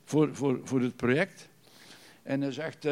[0.06, 1.50] voor, voor, voor het project.
[2.24, 2.86] En hij zegt,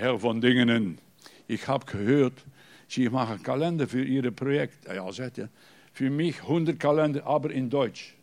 [0.00, 0.98] eh heel van dingen in.
[1.46, 2.44] Ik heb gehoord,
[2.86, 4.76] je mag een kalender voor ieder project.
[4.92, 5.48] Ja, hij,
[5.92, 8.14] voor mij 100 kalender, aber in Duits.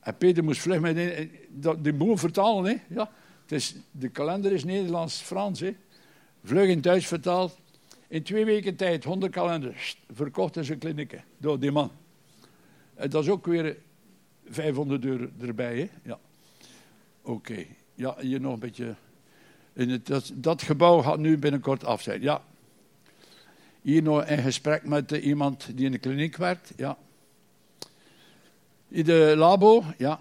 [0.00, 2.64] En Peter moest vlug met dat- die boer vertalen.
[2.64, 2.94] Hè?
[2.94, 3.10] Ja,
[3.42, 5.62] het is, de kalender is Nederlands-Frans.
[6.44, 7.58] Vlug in Duits vertaald.
[8.08, 11.90] In twee weken tijd 100 kalenders verkocht in zijn klinieken door die man.
[12.94, 13.76] En dat is ook weer
[14.44, 15.78] 500 euro erbij.
[15.78, 15.88] Hè?
[16.02, 16.18] Ja.
[17.22, 17.64] Oké.
[17.94, 18.94] Ja, hier nog een beetje.
[19.72, 22.22] In het, dat, dat gebouw gaat nu binnenkort af zijn.
[22.22, 22.42] Ja.
[23.82, 26.72] Hier nog een gesprek met eh, iemand die in de kliniek werkt.
[26.76, 26.96] Ja.
[28.88, 30.20] In de labo, ja.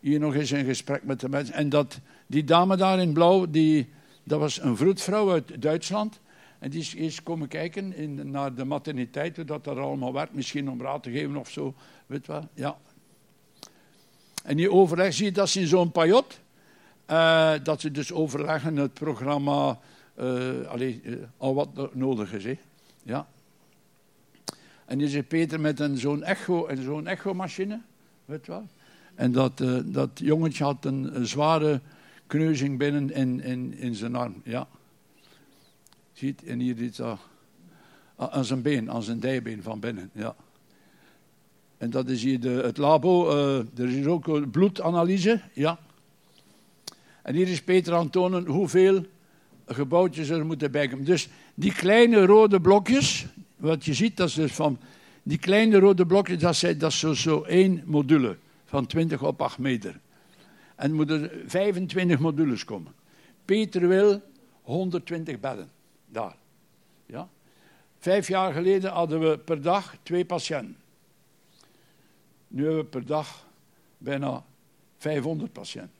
[0.00, 1.54] Hier nog eens een gesprek met de mensen.
[1.54, 3.88] En dat, die dame daar in blauw, die,
[4.22, 6.20] dat was een vroedvrouw uit Duitsland.
[6.58, 10.34] En die is eens komen kijken in, naar de materniteit, hoe dat daar allemaal werkt.
[10.34, 11.74] Misschien om raad te geven of zo,
[12.06, 12.48] weet wel.
[12.54, 12.78] Ja.
[14.44, 16.40] En die overleg zie je dat ze in zo'n pajot,
[17.06, 19.78] eh, dat ze dus overleggen het programma,
[20.14, 22.44] eh, eh, al wat nodig is.
[22.44, 22.58] Hè.
[23.02, 23.26] Ja.
[24.84, 27.80] En die zit Peter met zo'n echo, en zo'n echomachine,
[28.24, 28.66] weet wel.
[29.14, 31.80] En dat, dat jongetje had een, zware
[32.26, 34.40] kneuzing binnen in, in, in zijn arm.
[34.44, 34.66] Ja.
[36.12, 37.18] Ziet, en hier iets ah,
[38.16, 40.10] ah, aan zijn been, aan zijn dijbeen van binnen.
[40.12, 40.34] Ja.
[41.78, 43.30] En dat is hier de, het labo.
[43.76, 45.40] er is hier ook bloedanalyse.
[45.52, 45.78] Ja.
[47.26, 49.04] En hier is Peter aan tonen hoeveel
[49.66, 51.04] gebouwtjes er moeten bijkomen.
[51.04, 54.78] Dus die kleine rode blokjes, wat je ziet, dat is dus van...
[55.22, 59.58] Die kleine rode blokjes, dat, zijn, dat zo, zo één module van 20 op 8
[59.58, 60.00] meter.
[60.76, 62.92] En moeten 25 modules komen.
[63.44, 64.22] Peter wil
[64.62, 65.70] 120 bedden,
[66.08, 66.36] daar.
[67.06, 67.28] Ja?
[67.98, 70.76] Vijf jaar geleden hadden we per dag twee patiënten.
[72.48, 73.46] Nu hebben we per dag
[73.98, 74.44] bijna
[74.98, 75.95] 500 patiënten.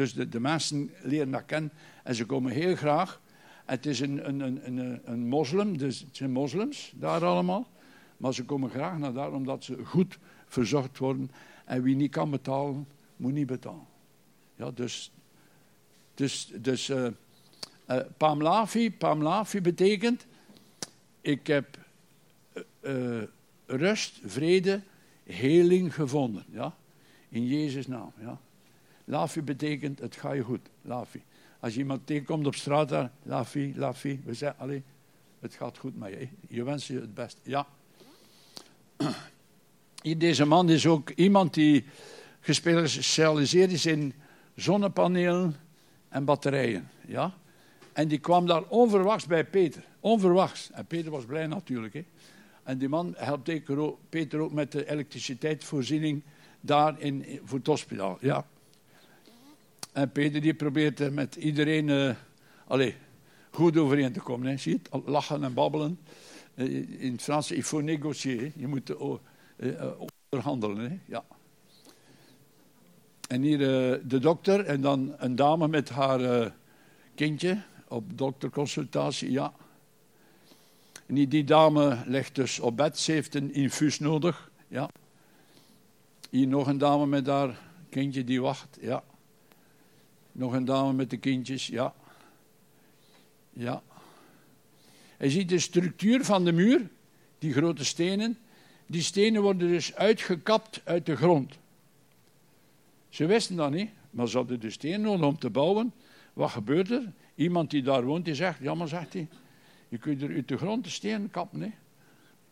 [0.00, 1.72] Dus de, mensen leren dat kennen
[2.04, 3.20] en ze komen heel graag.
[3.64, 7.68] Het is een, een, een, een, een moslim, dus het zijn moslims daar allemaal.
[8.16, 11.30] Maar ze komen graag naar daar omdat ze goed verzorgd worden.
[11.64, 13.86] En wie niet kan betalen, moet niet betalen.
[14.56, 15.12] Ja, dus
[16.14, 16.92] dus, dus
[18.16, 20.26] Pamlafi, Pamlafi betekent,
[21.20, 21.78] ik heb
[22.80, 23.22] eh,
[23.66, 24.80] rust, vrede,
[25.24, 26.44] heling gevonden.
[26.50, 26.74] Ja?
[27.28, 28.12] In Jezus' naam.
[28.20, 28.40] Ja?
[29.10, 30.68] Lafi betekent, het gaat je goed.
[30.82, 31.22] Lafi.
[31.60, 34.82] Als je iemand tegenkomt op straat daar, Lafi, Lafi, we zeggen, allee,
[35.40, 36.28] het gaat goed met je.
[36.48, 37.38] Je wens je het best.
[37.42, 37.66] Ja.
[40.16, 41.84] Deze man is ook iemand die
[42.40, 44.14] gespecialiseerd is in
[44.54, 45.56] zonnepanelen,
[46.08, 46.88] en batterijen.
[47.06, 47.34] Ja?
[47.92, 49.84] En die kwam daar onverwachts bij Peter.
[50.00, 50.70] Onverwachts.
[50.70, 51.94] En Peter was blij natuurlijk.
[51.94, 52.04] Hè?
[52.62, 56.22] En die man helpt Peter ook- Peter ook met de elektriciteitsvoorziening
[56.60, 58.18] daar in, voor het hospitaal.
[58.20, 58.46] Ja.
[59.92, 62.14] En Peter die probeert er met iedereen eh,
[62.66, 62.94] allee,
[63.50, 64.46] goed overeen te komen.
[64.46, 64.56] Hè.
[64.56, 65.08] Zie je het?
[65.08, 65.98] Lachen en babbelen.
[66.54, 68.52] Eh, in het Frans, il faut négocier.
[68.56, 68.90] Je moet
[69.56, 69.90] eh,
[70.28, 70.90] onderhandelen.
[70.90, 70.98] Hè.
[71.04, 71.24] Ja.
[73.28, 73.58] En hier
[74.08, 76.52] de dokter en dan een dame met haar
[77.14, 79.30] kindje op dokterconsultatie.
[79.30, 79.52] Ja.
[81.06, 82.98] En die, die dame ligt dus op bed.
[82.98, 84.50] Ze heeft een infuus nodig.
[84.68, 84.90] Ja.
[86.30, 88.78] Hier nog een dame met haar kindje die wacht.
[88.80, 89.02] Ja.
[90.40, 91.66] Nog een dame met de kindjes.
[91.66, 91.94] Ja.
[93.52, 93.82] Ja.
[95.16, 96.88] Hij ziet de structuur van de muur.
[97.38, 98.38] Die grote stenen.
[98.86, 101.58] Die stenen worden dus uitgekapt uit de grond.
[103.08, 105.92] Ze wisten dat niet, maar ze hadden de steen nodig om te bouwen.
[106.32, 107.12] Wat gebeurt er?
[107.34, 109.28] Iemand die daar woont, die zegt, ja maar zegt hij,
[109.88, 111.60] je kunt er uit de grond de stenen kappen.
[111.60, 111.70] Hè?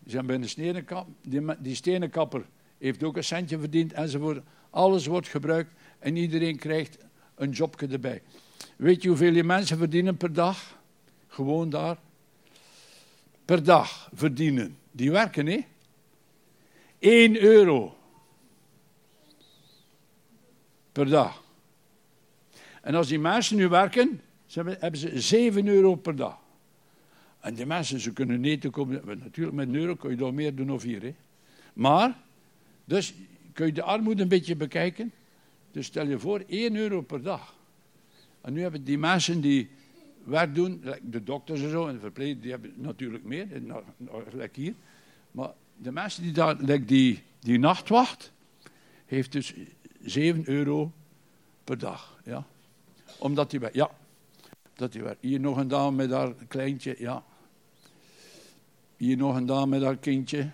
[0.04, 2.44] Ze zijn bij de stenenkap, die, die stenenkapper
[2.78, 4.44] heeft ook een centje verdiend enzovoort.
[4.70, 7.06] Alles wordt gebruikt en iedereen krijgt
[7.38, 8.22] een jobje erbij.
[8.76, 10.78] Weet je hoeveel die mensen verdienen per dag?
[11.28, 11.98] Gewoon daar.
[13.44, 14.76] Per dag verdienen.
[14.90, 15.64] Die werken, hè?
[16.98, 17.96] 1 euro
[20.92, 21.42] per dag.
[22.82, 24.20] En als die mensen nu werken,
[24.54, 26.38] hebben, ze 7 euro per dag.
[27.40, 29.02] En die mensen, ze kunnen niet komen.
[29.04, 31.02] Natuurlijk, met een euro kun je daar meer doen of hier.
[31.02, 31.14] Hè.
[31.72, 32.18] Maar,
[32.84, 33.14] dus
[33.52, 35.12] kun je de armoede een beetje bekijken.
[35.70, 37.54] Dus stel je voor, 1 euro per dag.
[38.40, 39.70] En nu hebben die mensen die
[40.24, 44.22] werk doen, de dokters en zo, en de verplegers, die hebben natuurlijk meer, nou, nou,
[44.30, 44.74] gelijk hier.
[45.30, 48.32] Maar de mensen die daar, die, die nachtwacht,
[49.06, 49.54] heeft dus
[50.00, 50.92] 7 euro
[51.64, 52.20] per dag.
[52.24, 52.46] Ja.
[53.18, 53.74] Omdat werkt.
[53.74, 53.90] Ja.
[54.74, 55.22] Dat hij werkt.
[55.22, 56.94] Hier nog een dame met haar kleintje.
[56.98, 57.24] Ja.
[58.96, 60.50] Hier nog een dame met haar kindje.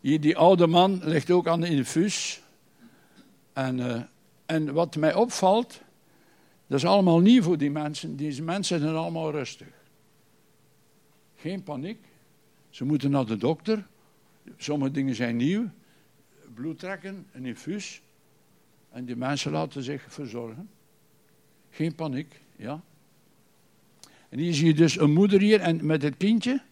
[0.00, 2.42] Hier die oude man ligt ook aan de infuus.
[3.52, 4.02] En, eh,
[4.46, 5.80] en wat mij opvalt,
[6.66, 8.16] dat is allemaal nieuw voor die mensen.
[8.16, 9.68] Die mensen zijn allemaal rustig.
[11.36, 11.98] Geen paniek.
[12.70, 13.86] Ze moeten naar de dokter.
[14.56, 15.70] Sommige dingen zijn nieuw.
[16.54, 18.02] Bloed trekken, een infuus.
[18.90, 20.70] En die mensen laten zich verzorgen.
[21.70, 22.82] Geen paniek, ja.
[24.28, 26.62] En hier zie je dus een moeder hier en met het kindje.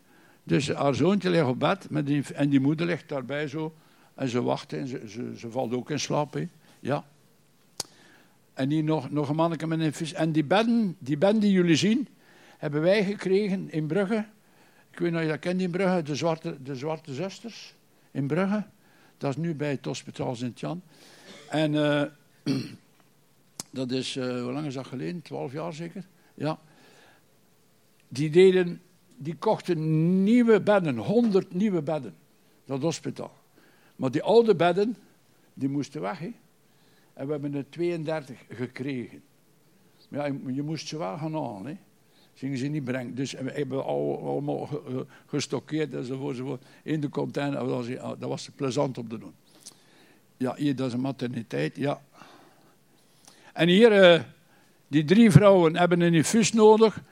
[0.42, 3.74] Dus haar zoontje ligt op bed met en die moeder ligt daarbij zo.
[4.14, 6.32] En ze wacht en ze, ze, valt ook in slaap.
[6.32, 6.48] Hè.
[6.88, 7.04] Ja.
[8.54, 10.12] En hier nog, nog een manneke met een vis.
[10.12, 12.08] En die bedden, die bedden die jullie zien,
[12.58, 14.26] hebben wij gekregen in Brugge.
[14.90, 17.74] Ik weet of je dat kent in Brugge, de zwarte, de zwarte zusters
[18.10, 18.66] in Brugge.
[19.18, 20.82] Dat is nu bij het hospitaal Sint-Jan.
[21.48, 22.02] En eh,
[23.70, 25.22] dat is, eh, hoe lang is dat geleden?
[25.22, 26.06] Twaalf jaar zeker?
[26.34, 26.58] Ja.
[28.08, 28.80] Die deden,
[29.16, 32.14] die kochten nieuwe bedden, honderd nieuwe bedden.
[32.64, 33.36] Dat hospitaal.
[33.96, 34.96] Maar die oude bedden,
[35.54, 36.18] die moesten weg.
[36.18, 36.32] Hè?
[37.18, 39.22] En we hebben er 32 gekregen.
[40.08, 41.66] Ja, je- moest ze wel gaan halen.
[41.66, 41.76] Hè?
[42.34, 43.14] Gingen ze niet brengen.
[43.14, 47.58] Dus we hebben al, allemaal ge- ge- gestockeerd enzovoort, in de container.
[47.58, 47.86] Dat was,
[48.18, 49.32] dat was plezant om te doen.
[50.36, 52.02] Ja, hier, dat is een materniteit, ja.
[53.52, 54.22] En hier, eh,
[54.88, 57.02] die drie vrouwen hebben een infuus nodig.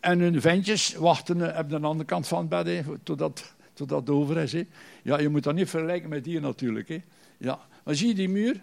[0.00, 4.00] En hun ventjes wachten eh, op de andere kant van het bed, hè, totdat, totdat
[4.00, 4.52] het over is.
[4.52, 4.66] Hè.
[5.02, 6.88] Ja, je moet dat niet vergelijken met hier natuurlijk.
[6.88, 7.02] Hè.
[7.38, 7.60] Ja.
[7.84, 8.60] Maar zie je die muur?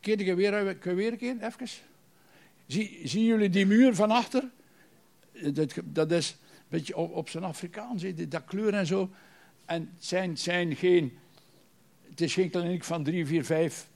[0.00, 1.68] Kun je weer, kun weer een keer, even?
[2.66, 4.44] Zie, zien jullie die muur van achter?
[5.32, 9.10] Eh, Dat, dat is een beetje op, op zijn Afrikaans, dat kleur en zo.
[9.64, 11.18] En het zijn, zijn geen,
[12.10, 13.88] het is geen kliniek van drie, vier, vijf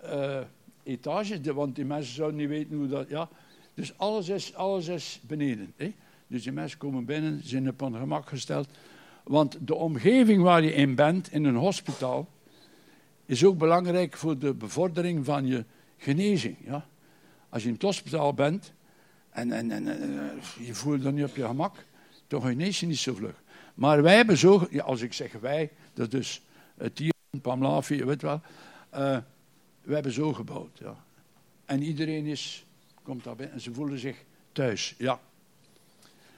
[0.00, 0.40] eh,
[0.82, 3.08] etages, want die mensen zouden niet weten hoe dat...
[3.08, 3.28] Ja.
[3.74, 5.72] Dus alles is, alles is beneden.
[5.76, 5.92] Hè.
[6.26, 8.68] Dus die mensen komen binnen, zijn op hun gemak gesteld.
[9.22, 12.28] Want de omgeving waar je in bent, in een hospitaal,
[13.32, 15.64] is ook belangrijk voor de bevordering van je
[15.96, 16.56] genezing.
[16.64, 16.86] Ja.
[17.48, 18.72] Als je in het hospitaal bent
[19.30, 21.84] en, en, en, en, eh, je voelt je niet op je gemak,
[22.26, 23.42] dan genees je niet zo vlug.
[23.74, 26.42] Maar wij hebben zo, ja, als ik zeg wij, dat is dus
[26.76, 27.12] het hier,
[27.42, 28.40] Pamlafi, je weet wel.
[28.90, 29.18] eh,
[29.82, 30.78] we hebben zo gebouwd.
[30.78, 30.96] Ja.
[31.64, 32.64] En iedereen is,
[33.02, 34.94] komt daarbij en ze voelen zich thuis.
[34.98, 35.20] Ja.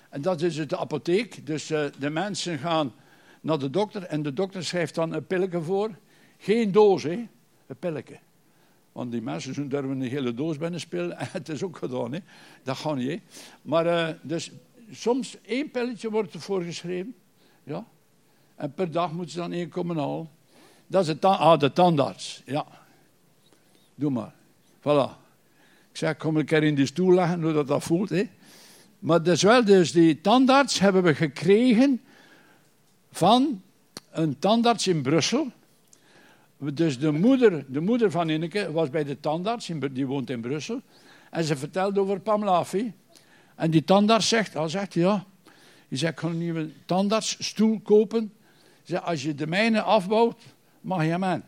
[0.08, 1.46] En dat is het de apotheek.
[1.46, 2.92] Dus eh, de mensen gaan
[3.40, 5.90] naar de dokter en de dokter schrijft dan een pilletje voor.
[6.44, 7.28] Geen doos, hè?
[7.66, 8.18] Een pilletje.
[8.92, 11.18] Want die mensen zullen durven een hele doos binnen spelen.
[11.18, 12.18] En het is ook gedaan, hè?
[12.62, 13.20] Dat gaat niet, hè?
[13.62, 14.50] Maar eh, dus
[14.90, 17.14] soms één pilletje wordt er voorgeschreven.
[17.62, 17.86] Ja.
[18.54, 20.28] En per dag moeten ze dan één komen halen.
[20.86, 22.42] Dat is tan- ah, de tandarts.
[22.46, 22.66] Ja.
[23.94, 24.34] Doe maar.
[24.80, 25.16] Voilà.
[25.90, 28.10] Ik zeg, kom een keer in die stoel leggen, hoe dat, dat voelt.
[28.10, 28.28] Hè.
[28.98, 32.00] Maar dus wel, dus die tandarts hebben we gekregen
[33.10, 33.62] van
[34.10, 35.52] een tandarts in Brussel.
[36.58, 40.80] Dus de moeder, de moeder van Inneke was bij de tandarts, die woont in Brussel.
[41.30, 42.92] En ze vertelde over Pamlafi.
[43.54, 45.24] En die tandarts zegt, al zegt ja,
[45.88, 48.32] je zegt, ik ga een nieuwe tandartsstoel kopen.
[48.82, 50.42] Zeg, als je de mijne afbouwt,
[50.80, 51.44] mag je hem aan.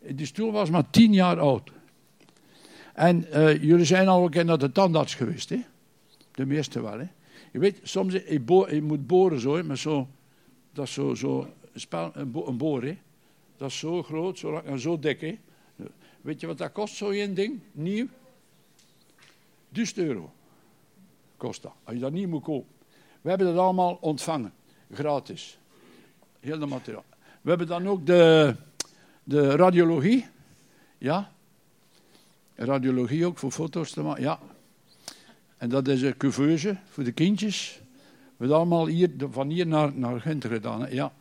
[0.00, 1.70] Die stoel was maar tien jaar oud.
[2.94, 5.64] En uh, jullie zijn al een keer naar de tandarts geweest, hè?
[6.30, 7.06] De meeste wel, hè?
[7.52, 10.08] Je weet, soms, je, je moet boren zo, hè, met zo,
[10.72, 11.48] dat is zo, zo
[11.90, 12.98] een, bo een boor, hè?
[13.56, 15.38] Dat is zo groot, zo, en zo dik, hè?
[16.20, 18.06] Weet je wat dat kost, zo'n ding, nieuw?
[19.68, 20.32] 1000 euro
[21.36, 22.68] kost dat, als je dat niet moet kopen.
[23.20, 24.52] We hebben dat allemaal ontvangen,
[24.92, 25.58] gratis.
[26.40, 27.04] Heel de materiaal.
[27.40, 28.54] We hebben dan ook de,
[29.24, 30.26] de radiologie,
[30.98, 31.32] ja.
[32.54, 34.38] Radiologie ook, voor foto's te maken, ja.
[35.56, 37.80] En dat is een couveuse voor de kindjes.
[38.20, 41.12] We hebben allemaal hier, van hier naar, naar Ginter gedaan, ja.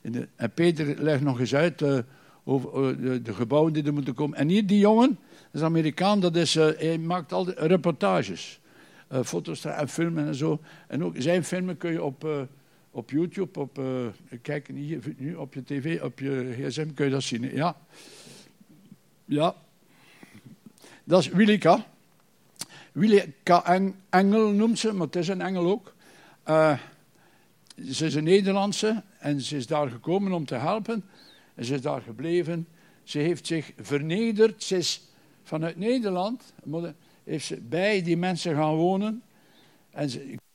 [0.00, 1.98] De, en Peter legt nog eens uit uh,
[2.44, 4.38] over uh, de, gebouwen die er moeten komen.
[4.38, 8.60] En hier, die jongen, dat is Amerikaan, dat is, hij maakt altijd reportages.
[9.24, 10.60] foto's en filmen en zo.
[10.86, 12.48] En ook zijn filmen kun je op,
[12.90, 13.80] op YouTube, op,
[14.42, 17.54] kijk hier, nu op je tv, op je gsm kun je dat zien.
[17.54, 17.76] Ja.
[19.24, 19.54] Ja.
[21.04, 21.86] Dat is Willika.
[22.92, 23.80] Willika
[24.10, 25.94] Engel noemt ze, maar het is een engel ook.
[27.88, 31.04] Ze is een Nederlandse en ze is daar gekomen om te helpen.
[31.54, 32.66] En ze is daar gebleven.
[33.02, 34.62] Ze heeft zich vernederd.
[34.62, 35.02] Ze is
[35.42, 36.52] vanuit Nederland
[37.24, 39.22] heeft ze bij die mensen gaan wonen.
[39.90, 40.08] En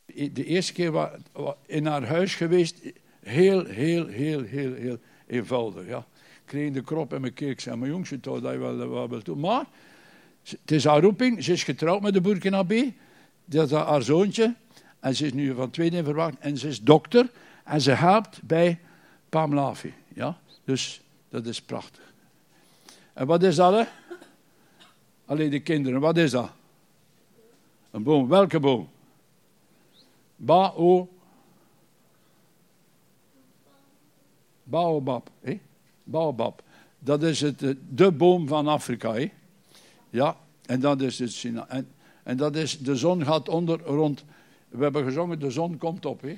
[0.06, 1.10] de eerste keer was
[1.66, 2.76] in haar huis geweest.
[3.20, 4.98] Heel, heel, heel, heel, heel
[5.28, 5.88] eenvoudig.
[5.88, 5.98] Ja.
[5.98, 7.50] Ik kreeg de krop en mijn keek.
[7.50, 9.40] Ik zei, mijn jongetje, dat je wel wil doen.
[9.40, 9.66] Maar
[10.44, 11.44] het is haar roeping.
[11.44, 12.64] Ze is getrouwd met de Burkina.
[13.46, 14.56] Dat is haar zoontje.
[15.06, 16.38] En ze is nu van tweede in verwacht.
[16.40, 17.30] En ze is dokter.
[17.64, 18.80] En ze helpt bij
[19.30, 19.94] Pamlafi.
[20.14, 20.38] Ja?
[20.64, 22.14] Dus dat is prachtig.
[23.14, 23.74] En wat is dat?
[23.74, 23.84] Hè?
[25.26, 26.52] Alleen de kinderen, wat is dat?
[27.92, 28.28] Een boom.
[28.28, 28.90] Welke boom?
[30.36, 31.10] Bao.
[34.64, 35.30] Baobab.
[35.42, 35.58] Eh?
[36.04, 36.64] Baobab.
[37.00, 39.14] Dat is het, eh, de boom van Afrika.
[39.14, 39.32] hè?
[40.10, 41.44] Ja, en dat is het.
[41.68, 41.88] En,
[42.24, 44.24] en dat is, de zon gaat onder rond.
[44.78, 46.22] We hebben gezongen, de zon komt op.
[46.22, 46.38] hè?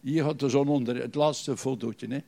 [0.00, 2.06] Hier gaat de zon onder, het laatste fotootje.
[2.08, 2.18] Hè.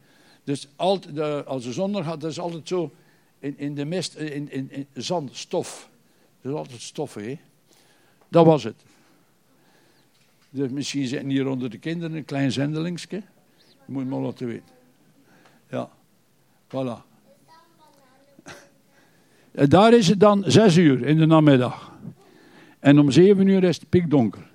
[0.44, 2.92] Dus altijd, de, als de zon gaat, dat is altijd zo
[3.38, 5.90] in, in de mist, in, in, in zand, stof.
[6.40, 7.24] Dat is altijd stoffen.
[7.24, 7.38] Hè.
[8.28, 8.82] Dat was het.
[10.50, 13.22] Dus misschien zijn hier onder de kinderen een klein zendelingsje.
[13.56, 14.74] Je moet maar laten weten.
[15.70, 15.90] Ja,
[16.66, 17.04] voilà.
[19.68, 21.92] Daar is het dan zes uur in de namiddag.
[22.78, 24.54] En om zeven uur is het pikdonker.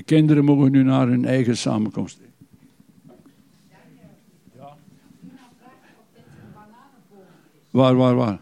[0.00, 2.20] De kinderen mogen nu naar hun eigen samenkomst.
[4.56, 4.76] Ja.
[7.70, 8.40] Waar, waar, waar?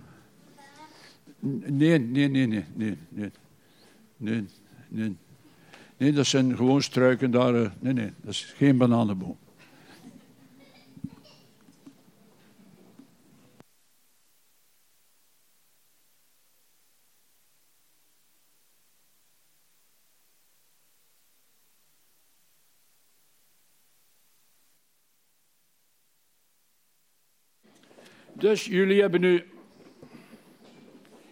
[1.40, 3.30] Nee, nee, nee, nee, nee, nee.
[4.16, 4.46] Nee,
[4.88, 5.16] nee.
[5.96, 7.54] Nee, dat zijn gewoon struiken daar.
[7.54, 9.36] Eh, nee, nee, dat is geen bananenboom.
[28.38, 29.44] Dus jullie hebben nu.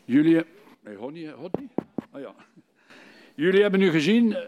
[0.05, 0.41] Jullie.
[0.85, 1.69] Nee, Honey, Honey?
[2.13, 2.35] Oh ja.
[3.35, 4.35] Jullie hebben nu gezien.
[4.35, 4.43] eh,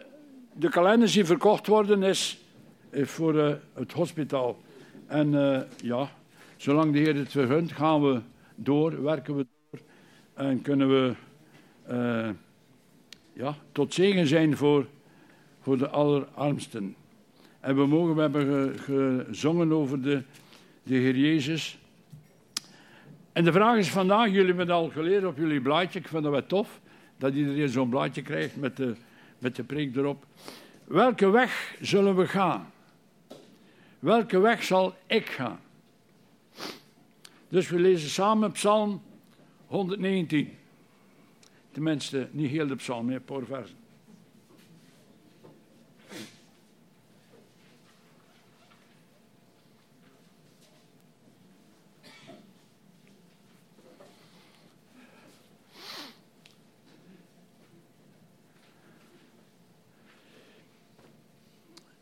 [0.53, 2.45] De kalenders die verkocht worden is
[2.93, 4.57] voor eh, het hospitaal.
[5.07, 6.11] En eh, ja,
[6.57, 8.21] zolang de Heer het vergunt, gaan we
[8.55, 9.81] door, werken we door.
[10.35, 11.15] En kunnen we
[13.33, 14.87] ja, tot zegen zijn voor,
[15.61, 16.97] voor de allerarmsten.
[17.61, 20.23] En we mogen, we hebben ge- gezongen over de,
[20.83, 21.78] de Heer Jezus.
[23.39, 26.23] En de vraag is vandaag, jullie hebben het al geleerd op jullie blaadje, ik vind
[26.23, 26.81] dat wel tof,
[27.17, 28.95] dat iedereen zo'n blaadje krijgt met de,
[29.39, 30.27] met de preek erop.
[30.85, 32.73] Welke weg zullen we gaan?
[33.99, 35.61] Welke weg zal ik gaan?
[37.49, 39.03] Dus we lezen samen Psalm
[39.67, 40.57] 119.
[41.71, 43.77] Tenminste, niet heel de psalm, een paar versen.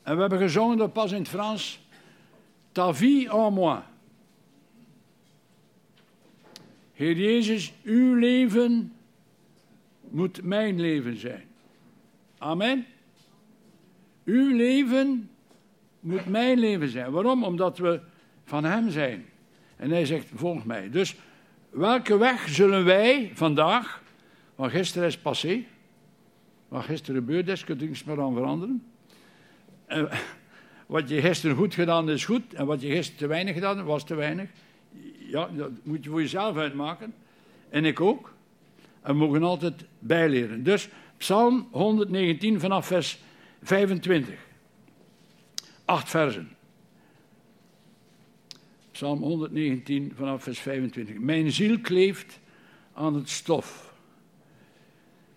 [0.06, 1.80] En we hebben gezongen dat pas in het Frans.
[2.72, 3.80] Ta vie en moi.
[6.92, 8.92] Heer Jezus, uw leven
[10.08, 11.44] moet mijn leven zijn.
[12.38, 12.86] Amen.
[14.24, 15.30] Uw leven
[16.00, 17.10] moet mijn leven zijn.
[17.10, 17.44] Waarom?
[17.44, 18.00] Omdat we
[18.44, 19.26] van Hem zijn.
[19.76, 20.90] En Hij zegt, volg mij.
[20.90, 21.16] Dus
[21.70, 24.02] welke weg zullen wij vandaag,
[24.54, 25.64] want gisteren is passé,
[26.68, 28.82] wat gisteren gebeurd is, kunt u niets meer aan veranderen.
[29.86, 30.08] En
[30.86, 34.04] wat je gisteren goed gedaan is goed, en wat je gisteren te weinig gedaan was
[34.04, 34.48] te weinig.
[35.18, 37.14] Ja, dat moet je voor jezelf uitmaken.
[37.68, 38.34] En ik ook.
[39.02, 40.62] En we mogen altijd bijleren.
[40.62, 43.18] Dus Psalm 119 vanaf vers
[43.62, 44.34] 25.
[45.84, 46.56] Acht versen.
[48.90, 51.18] Psalm 119 vanaf vers 25.
[51.18, 52.40] Mijn ziel kleeft
[52.92, 53.94] aan het stof.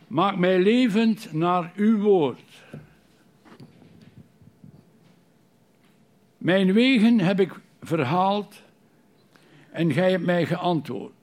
[0.08, 2.42] Maak mij levend naar uw woord.
[6.40, 8.62] Mijn wegen heb ik verhaald
[9.72, 11.14] en gij hebt mij geantwoord.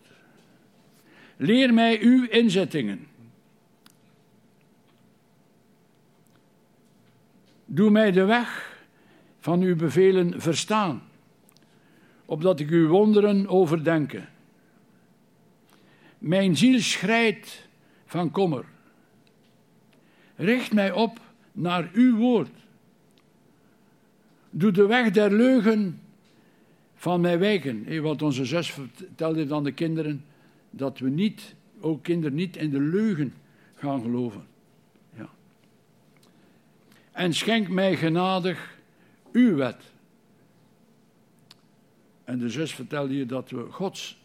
[1.37, 3.07] Leer mij uw inzettingen.
[7.64, 8.81] Doe mij de weg
[9.39, 11.03] van uw bevelen verstaan,
[12.25, 14.29] opdat ik uw wonderen overdenken.
[16.19, 17.69] Mijn ziel schrijdt
[18.07, 18.64] van kommer.
[20.37, 21.21] Richt mij op
[21.53, 22.66] naar uw woord.
[24.59, 26.01] Doe de weg der leugen
[26.95, 28.03] van mij wijken.
[28.03, 30.25] Wat onze zus vertelde aan de kinderen,
[30.71, 33.35] dat we niet, ook kinderen niet in de leugen
[33.75, 34.47] gaan geloven.
[35.17, 35.29] Ja.
[37.13, 38.79] En schenk mij genadig
[39.33, 39.83] uw wet.
[42.25, 44.19] En de zus vertelde je dat we Gods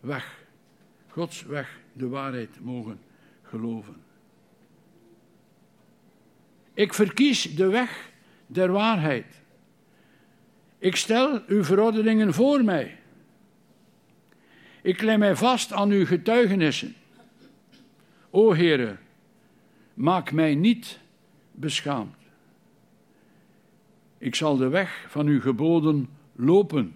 [0.00, 0.44] weg,
[1.08, 2.98] Gods weg, de waarheid mogen
[3.42, 3.96] geloven.
[6.74, 8.11] Ik verkies de weg
[8.54, 9.26] der waarheid.
[10.78, 12.98] Ik stel uw verordeningen voor mij.
[14.82, 16.94] Ik klem mij vast aan uw getuigenissen.
[18.30, 18.96] O Heere,
[19.94, 20.98] maak mij niet
[21.50, 22.16] beschaamd.
[24.18, 26.94] Ik zal de weg van uw geboden lopen.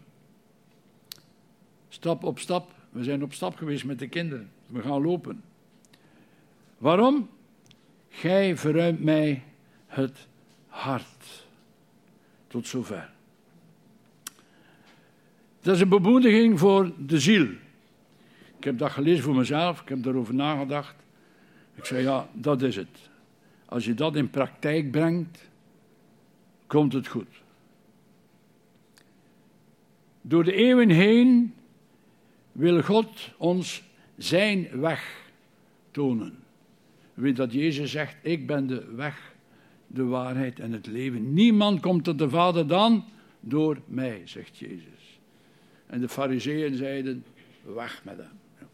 [1.88, 2.74] Stap op stap.
[2.90, 4.50] We zijn op stap geweest met de kinderen.
[4.66, 5.42] We gaan lopen.
[6.78, 7.28] Waarom?
[8.08, 9.42] Gij verruimt mij
[9.86, 10.26] het
[10.66, 11.45] hart.
[12.46, 13.10] Tot zover.
[15.60, 17.46] Dat is een bemoediging voor de ziel.
[18.58, 20.94] Ik heb dat gelezen voor mezelf, ik heb daarover nagedacht.
[21.74, 23.10] Ik zei, ja, dat is het.
[23.64, 25.48] Als je dat in praktijk brengt,
[26.66, 27.42] komt het goed.
[30.20, 31.54] Door de eeuwen heen
[32.52, 33.82] wil God ons
[34.16, 35.30] zijn weg
[35.90, 36.38] tonen.
[37.14, 39.34] Weet dat Jezus zegt, ik ben de weg,
[39.86, 41.32] de waarheid en het leven.
[41.32, 43.04] Niemand komt tot de Vader dan
[43.40, 45.20] door mij, zegt Jezus.
[45.86, 47.24] En de fariseeën zeiden,
[47.62, 48.68] weg met hem.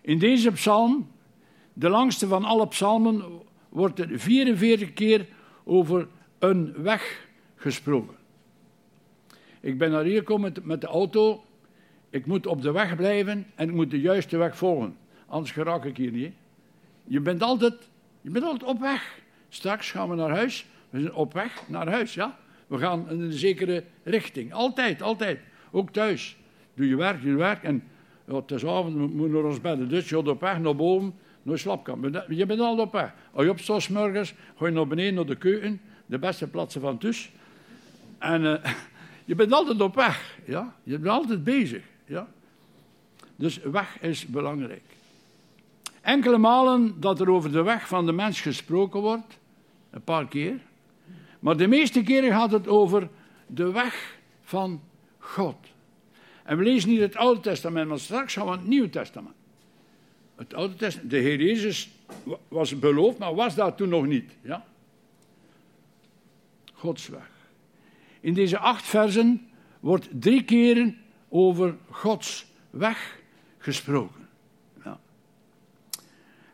[0.00, 1.10] In deze psalm,
[1.72, 3.24] de langste van alle psalmen,
[3.68, 5.26] wordt er 44 keer
[5.64, 6.08] over
[6.38, 8.16] een weg gesproken.
[9.60, 11.44] Ik ben naar hier gekomen met de auto.
[12.10, 14.96] Ik moet op de weg blijven en ik moet de juiste weg volgen.
[15.26, 16.32] Anders geraak ik hier niet.
[17.04, 17.88] Je bent altijd,
[18.22, 19.18] je bent altijd op weg.
[19.48, 20.66] Straks gaan we naar huis.
[20.90, 22.38] We zijn op weg naar huis, ja.
[22.66, 24.52] We gaan in een zekere richting.
[24.52, 25.38] Altijd, altijd.
[25.70, 26.36] Ook thuis.
[26.74, 27.62] Doe je werk, je werk.
[27.62, 27.82] En
[28.26, 29.88] ja, het is avond, we moeten naar ons bedden.
[29.88, 32.24] Dus je gaat op weg naar boven, naar de.
[32.28, 33.14] Je bent altijd op weg.
[33.32, 35.80] Als je opstaat morgens, ga je naar beneden naar de keuken.
[36.06, 37.32] De beste plaatsen van thuis.
[38.18, 38.64] En uh,
[39.24, 40.38] je bent altijd op weg.
[40.44, 40.74] Ja?
[40.82, 41.82] Je bent altijd bezig.
[42.04, 42.28] Ja?
[43.36, 44.82] Dus weg is belangrijk.
[46.02, 49.38] Enkele malen dat er over de weg van de mens gesproken wordt,
[49.90, 50.60] een paar keer.
[51.40, 53.08] Maar de meeste keren gaat het over
[53.46, 54.80] de weg van
[55.18, 55.56] God.
[56.44, 59.34] En we lezen niet het Oude Testament, maar straks gaan we het Nieuwe Testament.
[60.36, 61.90] Het Oude Testament, de Heer Jezus
[62.48, 64.32] was beloofd, maar was daar toen nog niet.
[64.40, 64.64] Ja?
[66.72, 67.30] Gods weg.
[68.20, 69.48] In deze acht versen
[69.80, 70.98] wordt drie keren
[71.28, 73.18] over Gods weg
[73.58, 74.21] gesproken.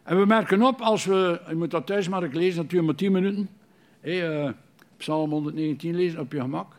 [0.09, 3.12] En we merken op, als we, je moet dat thuis maar lezen, natuurlijk maar tien
[3.12, 3.48] minuten.
[4.00, 4.50] Hey, uh,
[4.96, 6.72] Psalm 119 lezen op je gemak.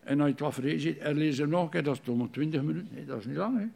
[0.00, 2.30] En als je het wat ziet, er lezen nog een keer, dat is toch maar
[2.30, 2.88] 20 minuten.
[2.94, 3.70] Nee, dat is niet lang.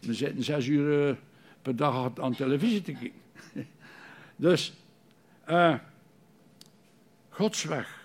[0.00, 1.14] We zitten zes uur uh,
[1.62, 3.20] per dag aan televisie te kijken.
[4.36, 4.72] dus,
[5.48, 5.74] uh,
[7.28, 8.00] Gods weg.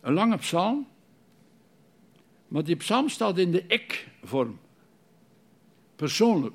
[0.00, 0.86] Een lange psalm,
[2.48, 4.58] maar die psalm staat in de ik-vorm.
[5.96, 6.54] Persoonlijk.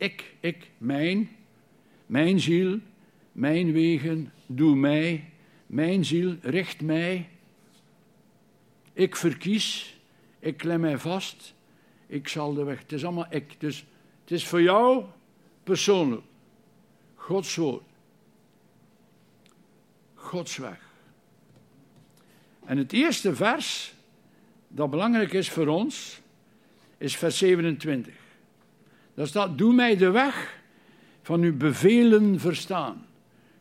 [0.00, 1.30] Ik, ik, mijn,
[2.06, 2.78] mijn ziel,
[3.32, 5.30] mijn wegen, doe mij,
[5.66, 7.28] mijn ziel, richt mij.
[8.92, 9.98] Ik verkies,
[10.38, 11.54] Ik klem mij vast.
[12.06, 12.78] Ik zal de weg.
[12.78, 13.60] Het is allemaal ik.
[13.60, 13.84] Dus
[14.20, 15.04] het is voor jou
[15.62, 16.22] persoonlijk.
[17.14, 17.82] Gods woord.
[20.14, 20.80] Gods weg.
[22.64, 23.94] En het eerste vers
[24.68, 26.20] dat belangrijk is voor ons,
[26.98, 28.28] is vers 27.
[29.20, 30.62] Daar staat, doe mij de weg
[31.22, 33.06] van uw bevelen verstaan.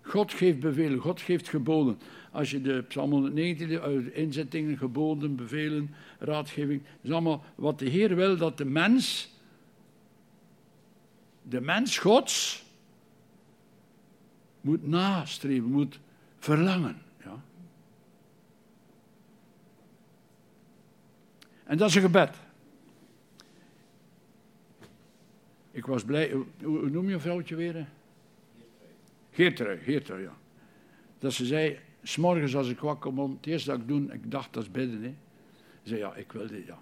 [0.01, 1.99] God geeft bevelen, God geeft geboden.
[2.31, 7.89] Als je de Psalm 119, de inzettingen, geboden, bevelen, raadgeving, dat is allemaal wat de
[7.89, 9.33] Heer wil dat de mens,
[11.41, 12.63] de mens Gods,
[14.61, 15.99] moet nastreven, moet
[16.37, 17.01] verlangen.
[17.23, 17.41] Ja.
[21.63, 22.47] En dat is een gebed.
[25.79, 26.31] Ik was blij.
[26.63, 27.87] Hoe, noem je vrouwtje weer?
[29.31, 30.37] Geertrui, Geertrui, ja.
[31.19, 34.53] Dat ze zei, s'morgens als ik wakker kom, het eerste dat ik doe, ik dacht
[34.53, 35.15] dat is bidden, hè.
[35.81, 36.81] Ze zei, ja, ik wil dit, ja.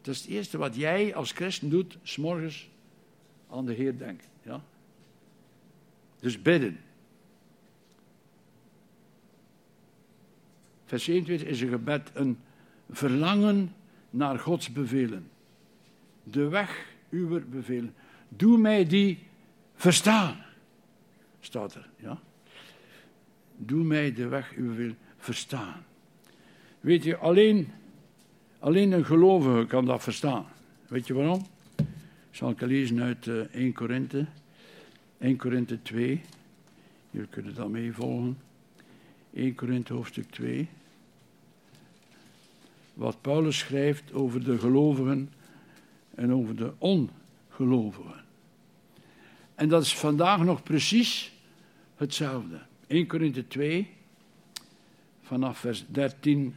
[0.00, 2.70] Dat is het eerste wat jij als christen doet, s'morgens
[3.50, 4.64] aan de Heer denken, ja.
[6.20, 6.80] Dus bidden.
[10.84, 12.38] Vers 21 is een gebed, een
[12.90, 13.74] verlangen
[14.10, 15.30] naar Gods bevelen.
[16.22, 17.94] De weg uw bevelen.
[18.28, 19.18] Doe mij die
[19.74, 20.36] verstaan.
[21.40, 22.20] Staat er, ja.
[23.56, 25.84] Doe mij de weg uw wil verstaan.
[26.80, 27.68] Weet je, alleen,
[28.58, 30.46] alleen een gelovige kan dat verstaan.
[30.88, 31.46] Weet je waarom?
[32.30, 34.26] Zal ik lezen uit uh, 1 Korinthe.
[35.18, 36.20] 1 Korinthe 2.
[37.10, 38.38] Jullie kunnen dat meevolgen.
[39.32, 40.68] 1 Korinthe hoofdstuk 2
[43.00, 45.30] wat Paulus schrijft over de gelovigen
[46.14, 48.24] en over de ongelovigen.
[49.54, 51.32] En dat is vandaag nog precies
[51.96, 52.60] hetzelfde.
[52.86, 53.88] 1 Korinthe 2,
[55.22, 56.54] vanaf vers 13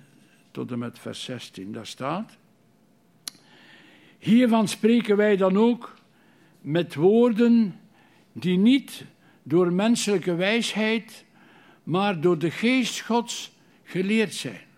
[0.52, 2.38] tot en met vers 16, daar staat.
[4.20, 5.94] Hiervan spreken wij dan ook
[6.62, 7.80] met woorden
[8.32, 9.06] die niet
[9.44, 11.26] door menselijke wijsheid,
[11.84, 13.52] maar door de geest Gods
[13.84, 14.72] geleerd zijn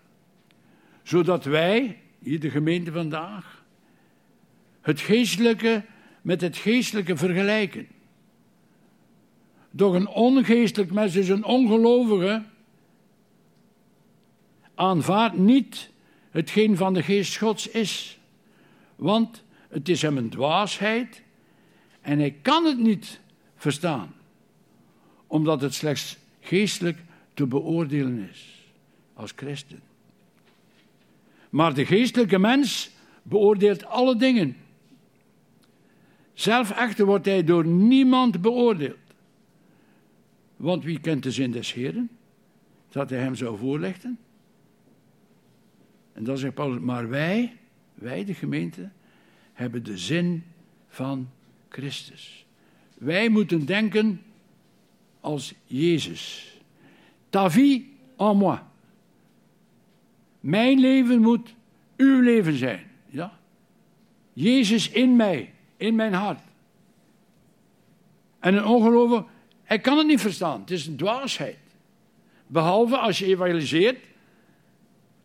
[1.06, 3.55] zodat wij, hier de gemeente vandaag,
[4.86, 5.84] het geestelijke
[6.22, 7.86] met het geestelijke vergelijken.
[9.70, 12.42] Doch een ongeestelijk mens, dus een ongelovige,
[14.74, 15.90] aanvaardt niet
[16.30, 18.18] hetgeen van de geest Gods is.
[18.96, 21.22] Want het is hem een dwaasheid
[22.00, 23.20] en hij kan het niet
[23.56, 24.14] verstaan,
[25.26, 26.98] omdat het slechts geestelijk
[27.34, 28.70] te beoordelen is
[29.14, 29.80] als christen.
[31.50, 32.90] Maar de geestelijke mens
[33.22, 34.56] beoordeelt alle dingen.
[36.36, 38.98] Zelf echter wordt hij door niemand beoordeeld.
[40.56, 42.08] Want wie kent de zin des Heren?
[42.88, 44.18] Dat hij hem zou voorleggen.
[46.12, 47.56] En dan zegt Paulus, maar wij,
[47.94, 48.88] wij de gemeente,
[49.52, 50.44] hebben de zin
[50.88, 51.28] van
[51.68, 52.46] Christus.
[52.94, 54.22] Wij moeten denken
[55.20, 56.52] als Jezus.
[57.30, 58.58] Ta vie en moi.
[60.40, 61.54] Mijn leven moet
[61.96, 62.86] uw leven zijn.
[63.06, 63.38] Ja?
[64.32, 66.40] Jezus in mij, in mijn hart.
[68.38, 69.24] En een ongelovige,
[69.62, 70.60] hij kan het niet verstaan.
[70.60, 71.56] Het is een dwaasheid.
[72.46, 73.98] Behalve als je evangeliseert,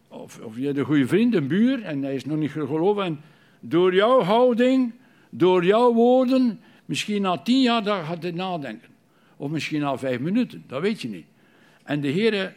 [0.08, 3.04] of, of je hebt een goede vriend, een buur, en hij is nog niet geloven.
[3.04, 3.22] En
[3.60, 4.93] door jouw houding,
[5.30, 8.89] door jouw woorden, misschien na tien jaar daar gaat hij nadenken.
[9.38, 11.26] Of misschien na vijf minuten, dat weet je niet.
[11.84, 12.56] En de Heer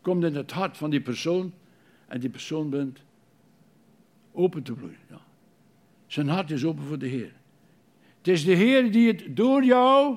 [0.00, 1.52] komt in het hart van die persoon
[2.06, 2.98] en die persoon bent
[4.32, 4.98] open te bloeien.
[5.10, 5.20] Ja.
[6.12, 7.32] Zijn hart is open voor de Heer.
[8.18, 10.16] Het is de Heer die het door jou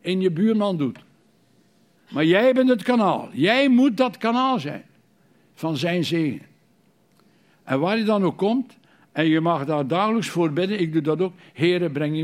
[0.00, 0.98] in je buurman doet.
[2.10, 3.28] Maar jij bent het kanaal.
[3.32, 4.84] Jij moet dat kanaal zijn
[5.54, 6.46] van zijn zegen.
[7.62, 8.76] En waar je dan ook komt,
[9.12, 11.32] en je mag daar dagelijks voor bidden, ik doe dat ook.
[11.52, 12.14] Heren, breng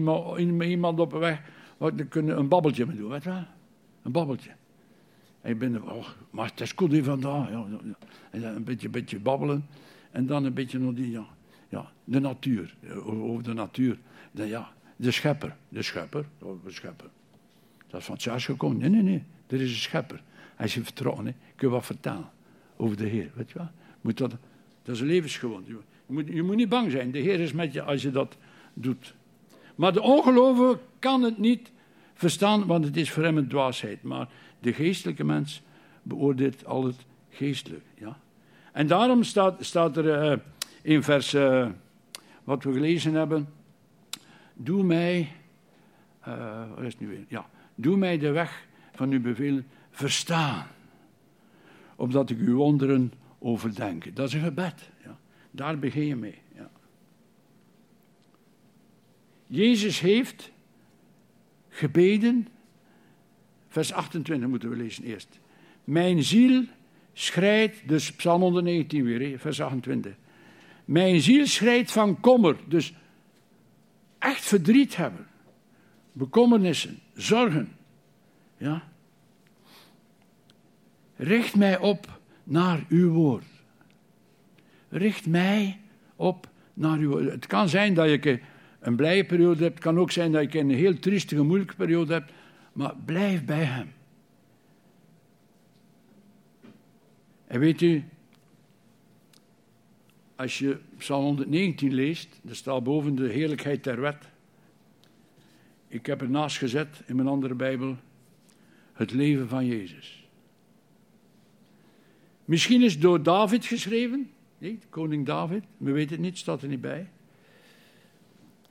[0.63, 1.43] iemand, op een weg
[1.77, 3.45] we kunnen een babbeltje mee doen, weet je wel?
[4.03, 4.51] Een babbeltje.
[5.41, 7.51] En je bent, oh, maar het is goed vandaag.
[7.51, 7.65] Ja,
[8.33, 9.67] een beetje, beetje babbelen.
[10.11, 11.27] En dan een beetje nog die, ja,
[11.71, 12.75] ja, de natuur.
[13.05, 13.99] Over de natuur.
[14.33, 15.57] Dan, ja, de schepper.
[15.69, 16.25] De schepper.
[16.39, 17.09] Oh, de schepper.
[17.87, 18.79] Dat is van het gekomen.
[18.79, 19.25] Nee, nee, nee.
[19.47, 20.23] Er is een schepper.
[20.57, 21.27] Hij is vertrouwen.
[21.27, 21.33] Hè.
[21.55, 22.31] Kun je wat vertellen
[22.77, 23.31] over de Heer.
[23.35, 23.71] Weet je wel?
[24.01, 24.31] Moet dat,
[24.83, 25.71] dat is een levensgewoonte.
[25.71, 27.11] Je moet, je moet niet bang zijn.
[27.11, 28.37] De Heer is met je als je dat
[28.75, 29.15] doet.
[29.75, 31.71] Maar de ongelovige kan het niet
[32.15, 34.03] verstaan, want het is voor hem een dwaasheid.
[34.03, 34.29] Maar
[34.61, 35.63] de geestelijke mens
[36.03, 37.87] beoordeelt al het geestelijke.
[37.95, 38.19] Ja?
[38.73, 40.39] En daarom staat, staat er uh,
[40.83, 41.69] in vers uh,
[42.45, 43.49] wat we gelezen hebben:
[44.55, 45.33] Doe mij,
[46.29, 47.25] uh, wat is het nu weer?
[47.29, 50.67] Ja, doe mij de weg van uw bevelen verstaan,
[51.97, 54.17] opdat ik uw wonderen overdenk.
[54.17, 54.91] Dat is een gebed.
[55.05, 55.19] Ja.
[55.51, 56.39] Daar begin je mee.
[56.55, 56.71] Ja.
[59.47, 60.53] Jezus heeft
[61.69, 62.49] gebeden,
[63.69, 65.41] vers 28 moeten we lezen eerst.
[65.85, 66.65] Mijn ziel
[67.13, 70.15] schrijdt, dus Psalm 119 weer, vers 28.
[70.91, 72.95] Mijn ziel schrijdt van kommer, dus
[74.19, 75.27] echt verdriet hebben,
[76.13, 77.69] bekommernissen, zorgen.
[78.57, 78.83] Ja.
[81.17, 83.45] Richt mij op naar uw woord.
[84.89, 85.81] Richt mij
[86.17, 87.31] op naar uw woord.
[87.31, 88.41] Het kan zijn dat je
[88.81, 92.13] een blije periode hebt, het kan ook zijn dat je een heel triestige, moeilijke periode
[92.13, 92.33] hebt,
[92.73, 93.93] maar blijf bij hem.
[97.47, 98.05] En weet u,
[100.41, 104.29] als je Psalm 119 leest, er staat boven de heerlijkheid der wet.
[105.89, 107.97] Ik heb ernaast gezet in mijn andere Bijbel
[108.93, 110.25] het leven van Jezus.
[112.45, 116.69] Misschien is het door David geschreven, nee, koning David, we weten het niet, staat er
[116.69, 117.09] niet bij.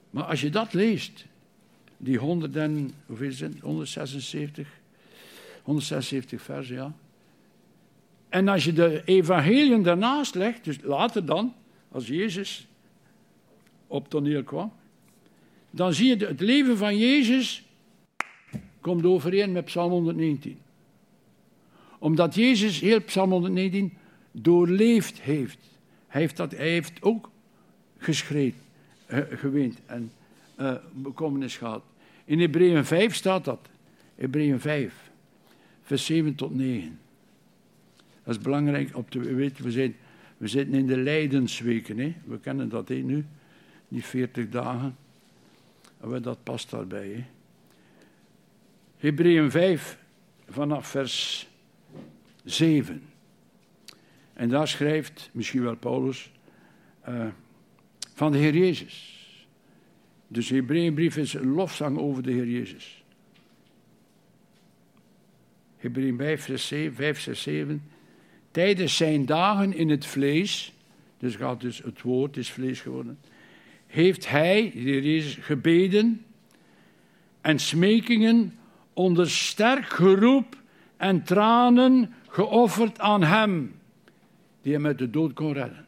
[0.10, 1.26] Maar als je dat leest,
[1.98, 3.60] die 100 en, hoeveel het?
[3.60, 4.68] 176,
[5.64, 6.94] 176 vers, ja.
[8.30, 11.54] En als je de evangeliën daarnaast legt, dus later dan,
[11.92, 12.68] als Jezus
[13.88, 14.72] op toneel kwam,
[15.70, 17.64] dan zie je het leven van Jezus
[18.82, 20.58] komt overeen met Psalm 119.
[22.00, 23.94] Omdat Jezus heel Psalm 119
[24.32, 25.58] doorleefd heeft.
[26.08, 27.30] Hij heeft, dat, hij heeft ook
[27.98, 28.60] geschreven,
[29.08, 30.12] uh, geweend en
[30.60, 31.84] uh, bekommernis gehad.
[32.26, 33.70] In Hebreeën 5 staat dat.
[34.16, 35.12] Hebreeën 5,
[35.84, 37.00] vers 7 tot 9.
[38.24, 39.64] Dat is belangrijk op te weten.
[39.64, 39.96] We, zijn,
[40.40, 41.98] we zitten in de lijdensweken.
[41.98, 42.16] Hè?
[42.26, 43.26] We kennen dat nu.
[43.88, 44.98] Die 40 dagen.
[46.02, 47.26] En dat past daarbij.
[48.98, 49.98] Hebreeën 5,
[50.50, 51.48] vanaf vers
[52.44, 53.04] 7.
[54.34, 56.32] En daar schrijft misschien wel Paulus
[57.10, 57.28] uh,
[58.14, 59.18] van de Heer Jezus.
[60.28, 63.04] Dus de Hebreeënbrief is een lofzang over de Heer Jezus.
[65.78, 67.84] Hebreeën 5, vers 7, 5, 6, 7.
[68.52, 70.74] Tijdens zijn dagen in het vlees,
[71.18, 73.20] dus gaat dus het woord is vlees geworden,
[73.88, 76.26] heeft hij, Jezus, gebeden
[77.42, 78.58] en smekingen
[78.94, 80.58] onder sterk geroep
[80.98, 83.76] en tranen geofferd aan hem,
[84.62, 85.86] die hem uit de dood kon redden.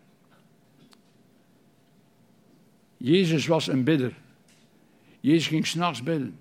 [2.97, 4.13] Jezus was een bidder.
[5.19, 6.39] Jezus ging s'nachts bidden.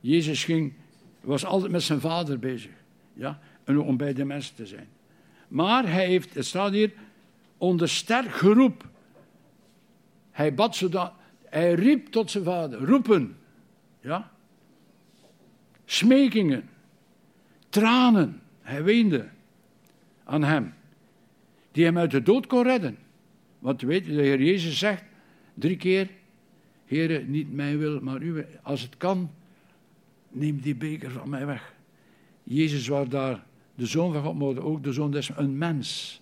[0.00, 0.72] Jezus ging,
[1.20, 2.70] was altijd met zijn vader bezig.
[3.12, 3.40] Ja?
[3.64, 4.88] En om bij de mensen te zijn.
[5.50, 6.92] Maar hij heeft, het staat hier,
[7.58, 8.88] onder sterk geroep.
[10.30, 11.12] Hij bad zodat,
[11.44, 13.36] hij riep tot zijn vader, roepen.
[14.00, 14.30] Ja?
[15.84, 16.68] Smekingen,
[17.68, 18.40] tranen.
[18.60, 19.28] Hij weende
[20.24, 20.74] aan hem,
[21.72, 22.98] die hem uit de dood kon redden.
[23.58, 25.02] Want weet je, de Heer Jezus zegt
[25.54, 26.08] drie keer,
[26.84, 28.44] Heere, niet mijn wil, maar uw.
[28.62, 29.30] Als het kan,
[30.28, 31.74] neem die beker van mij weg.
[32.42, 33.44] Jezus was daar
[33.80, 36.20] de zoon van God, maar ook de zoon des een mens.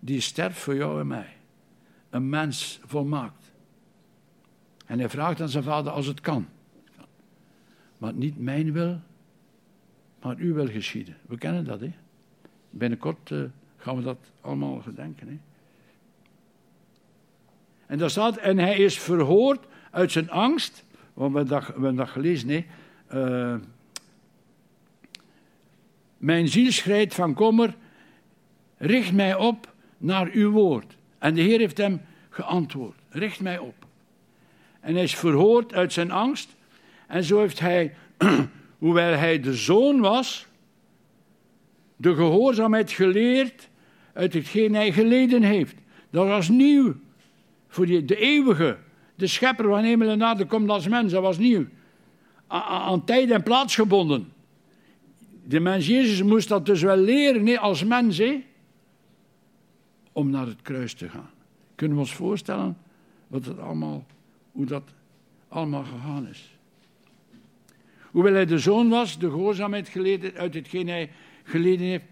[0.00, 1.36] Die sterft voor jou en mij.
[2.10, 3.52] Een mens volmaakt.
[4.86, 6.46] En hij vraagt aan zijn vader als het kan.
[7.98, 9.00] Maar niet mijn wil,
[10.22, 11.16] maar uw wil geschieden.
[11.26, 11.92] We kennen dat, hè?
[12.70, 13.42] Binnenkort uh,
[13.76, 15.38] gaan we dat allemaal gedenken, hè?
[17.86, 20.84] En daar staat, en hij is verhoord uit zijn angst.
[21.14, 22.64] Want we hebben dat, we dat gelezen, hè?
[23.14, 23.60] Uh,
[26.22, 27.74] mijn ziel schrijdt van kommer,
[28.76, 30.96] richt mij op naar uw woord.
[31.18, 33.74] En de Heer heeft hem geantwoord, richt mij op.
[34.80, 36.56] En hij is verhoord uit zijn angst.
[37.06, 37.94] En zo heeft hij,
[38.78, 40.46] hoewel hij de zoon was,
[41.96, 43.68] de gehoorzaamheid geleerd
[44.12, 45.74] uit hetgeen hij geleden heeft.
[46.10, 46.94] Dat was nieuw
[47.68, 48.78] voor de eeuwige,
[49.14, 51.66] de schepper van hemel en aarde komt als mens, dat was nieuw.
[52.46, 54.31] aan tijd en plaats gebonden.
[55.44, 58.44] De mens Jezus moest dat dus wel leren als mens, hè?
[60.12, 61.30] om naar het kruis te gaan.
[61.74, 62.78] Kunnen we ons voorstellen
[63.26, 64.06] wat het allemaal,
[64.52, 64.90] hoe dat
[65.48, 66.56] allemaal gegaan is?
[68.10, 71.10] Hoewel hij de zoon was, de gehoorzaamheid geleden uit hetgeen hij
[71.42, 72.04] geleden heeft.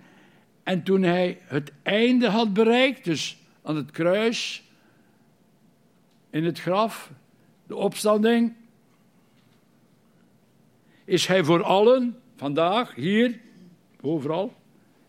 [0.62, 4.64] En toen hij het einde had bereikt, dus aan het kruis,
[6.30, 7.10] in het graf,
[7.66, 8.54] de opstanding,
[11.04, 13.38] is hij voor allen Vandaag, hier,
[14.00, 14.54] overal,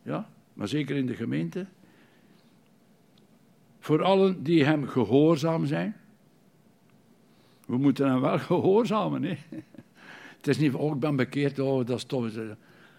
[0.04, 1.66] ja, maar zeker in de gemeente.
[3.80, 5.96] Voor allen die hem gehoorzaam zijn.
[7.66, 9.24] We moeten hem wel gehoorzamen.
[9.24, 9.38] Hè?
[10.38, 12.32] Het is niet, oh, ik ben bekeerd, oh, dat is tof.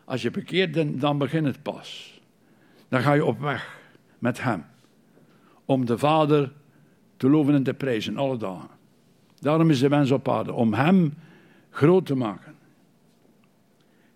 [0.04, 2.20] Als je bekeerd bent, dan begint het pas.
[2.88, 3.80] Dan ga je op weg
[4.18, 4.64] met hem.
[5.64, 6.52] om de Vader
[7.16, 8.70] te loven en te prijzen, alle dagen.
[9.38, 11.14] Daarom is de mens op aarde, om Hem
[11.70, 12.51] groot te maken.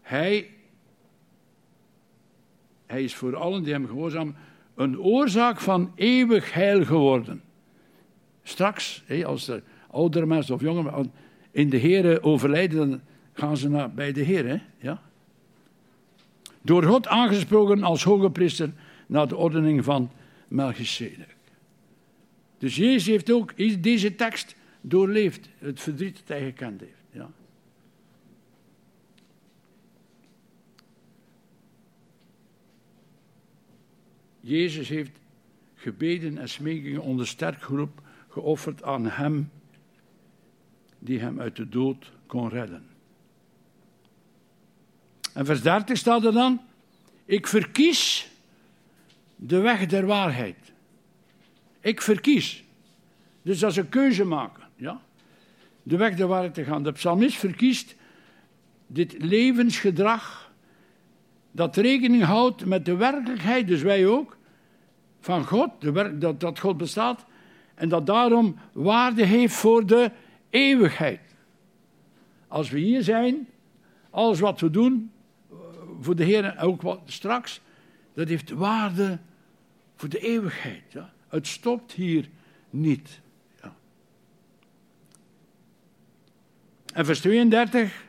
[0.07, 0.51] Hij,
[2.87, 4.35] hij is voor allen die Hem gehoorzaam
[4.75, 7.43] een oorzaak van eeuwig heil geworden.
[8.43, 11.13] Straks, als er oudere mensen of jonge mensen
[11.51, 13.01] in de Heer overlijden, dan
[13.33, 14.63] gaan ze naar, bij de Heer.
[14.79, 15.03] Ja?
[16.63, 18.73] Door God aangesproken als hoge priester
[19.07, 20.11] naar de ordening van
[20.49, 21.37] Melchizedek.
[22.59, 26.93] Dus Jezus heeft ook deze tekst doorleefd, het verdriet dat hij gekend heeft.
[27.11, 27.31] Ja.
[34.47, 35.19] Jezus heeft
[35.75, 39.51] gebeden en smekingen onder sterk groep geofferd aan hem
[40.99, 42.87] die hem uit de dood kon redden.
[45.33, 46.61] En vers 30 staat er dan:
[47.25, 48.31] Ik verkies
[49.37, 50.73] de weg der waarheid.
[51.81, 52.65] Ik verkies.
[53.43, 54.63] Dus dat is een keuze maken.
[54.77, 55.01] Ja?
[55.83, 56.83] De weg der waarheid te gaan.
[56.83, 57.95] De psalmist verkiest
[58.87, 60.47] dit levensgedrag
[61.57, 64.36] dat rekening houdt met de werkelijkheid, dus wij ook,
[65.27, 65.71] van God,
[66.21, 67.25] dat, dat God bestaat,
[67.75, 70.11] en dat daarom waarde heeft voor de
[70.51, 71.21] eeuwigheid.
[72.49, 73.49] Als we hier zijn,
[74.11, 75.11] alles wat we doen,
[76.01, 77.61] voor de Heer en ook wat straks,
[78.15, 79.19] dat heeft waarde
[79.97, 80.83] voor de eeuwigheid.
[80.93, 81.13] Ja?
[81.29, 82.29] Het stopt hier
[82.71, 83.21] niet.
[86.95, 88.05] En vers 32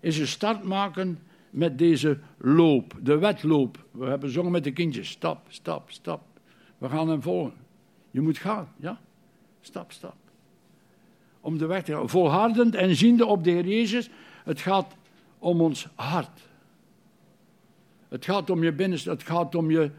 [0.00, 1.18] is een start maken
[1.50, 3.84] met deze loop, de wedloop.
[3.90, 6.35] We hebben zongen met de kindjes, stap, stap, stap.
[6.78, 7.54] We gaan hem volgen.
[8.10, 9.00] Je moet gaan, ja?
[9.60, 10.16] Stap, stap.
[11.40, 12.08] Om de weg te gaan.
[12.08, 14.10] Volhardend en ziende op de Heer Jezus.
[14.44, 14.96] Het gaat
[15.38, 16.40] om ons hart.
[18.08, 19.90] Het gaat om je binnenste, het gaat om je,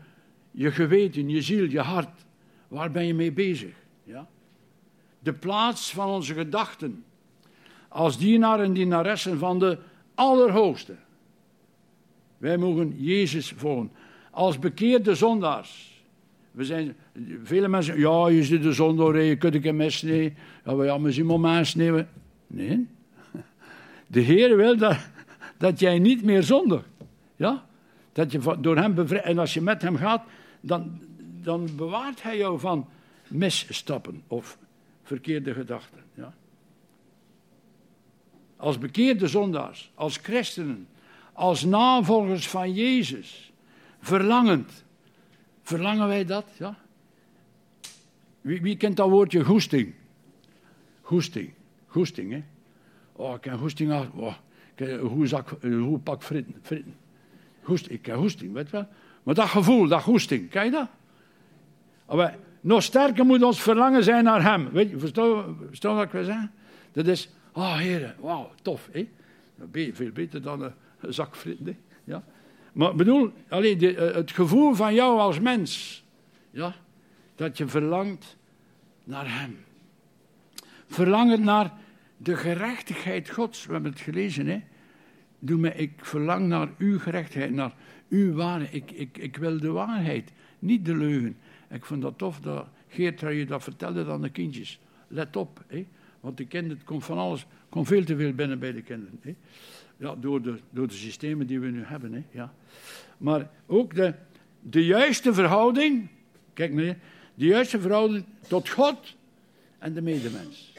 [0.51, 2.25] je geweten, je ziel, je hart.
[2.67, 3.75] Waar ben je mee bezig?
[4.03, 4.27] Ja?
[5.19, 7.03] De plaats van onze gedachten.
[7.87, 9.77] Als dienaar en dienaressen van de
[10.15, 10.95] Allerhoogste.
[12.37, 13.91] Wij mogen Jezus volgen.
[14.31, 15.96] Als bekeerde zondaars.
[16.57, 16.95] We zijn,
[17.43, 20.33] vele mensen ja, je zit de zondaar, je kunt een mes nee.
[20.65, 22.09] Ja, maar ja, zien maar nemen.
[22.47, 22.87] Nee.
[24.07, 24.97] De Heer wil dat,
[25.57, 26.87] dat jij niet meer zondigt.
[27.35, 27.65] Ja?
[28.13, 29.25] Dat je door hem bevrijdt.
[29.25, 30.23] En als je met hem gaat,
[30.61, 30.99] dan,
[31.41, 32.87] dan bewaart hij jou van
[33.27, 34.57] misstappen of
[35.03, 36.03] verkeerde gedachten.
[36.13, 36.33] Ja?
[38.55, 40.87] Als bekeerde zondaars, als christenen,
[41.33, 43.51] als navolgers van Jezus,
[43.99, 44.85] verlangend.
[45.67, 46.45] Verlangen wij dat?
[46.57, 46.77] Ja?
[48.41, 49.93] Wie, wie kent dat woordje goesting?
[51.01, 51.53] Goesting,
[51.87, 52.43] goesting, hè?
[53.11, 54.11] Oh, ik heb goesting aan.
[54.13, 54.33] Oh,
[56.03, 56.55] pak fritten.
[56.61, 56.95] fritten.
[57.87, 58.87] Ik heb hoesting, weet je wel.
[59.23, 60.89] Maar dat gevoel, dat goesting, ken je dat?
[62.07, 64.69] Maar nog sterker moet ons verlangen zijn naar hem.
[64.71, 66.51] Weet je, verstaan, wat ik wil zeggen?
[66.91, 68.89] Dat is, oh heren, wauw, tof.
[68.91, 69.09] Hè?
[69.93, 70.73] Veel beter dan een,
[71.13, 71.77] zak fritten.
[72.77, 76.03] Maar bedoel, alleen eh, het gevoel van jou als mens.
[76.51, 76.75] Ja?
[77.35, 78.37] Dat je verlangt
[79.03, 79.57] naar hem.
[80.87, 81.73] Verlangen naar
[82.17, 83.65] de gerechtigheid Gods.
[83.65, 84.63] We hebben het gelezen, hè?
[85.39, 87.73] Doe ik verlang naar uw gerechtigheid, naar
[88.09, 88.73] uw waarheid.
[88.73, 91.37] Ik, ik, ik wil de waarheid, niet de leugen.
[91.69, 94.79] Ik vond dat tof dat Geert je dat vertelde aan de kindjes.
[95.07, 95.87] Let op, hè?
[96.19, 99.19] Want de kinderen, komt van alles, komt veel te veel binnen bij de kinderen.
[99.21, 99.35] Hè?
[99.97, 102.13] Ja, door, de, door de systemen die we nu hebben.
[102.13, 102.23] Hè?
[102.31, 102.53] Ja.
[103.17, 104.13] Maar ook de,
[104.61, 106.07] de juiste verhouding,
[106.53, 106.97] kijk naar
[107.33, 109.15] de juiste verhouding tot God
[109.77, 110.73] en de medemens.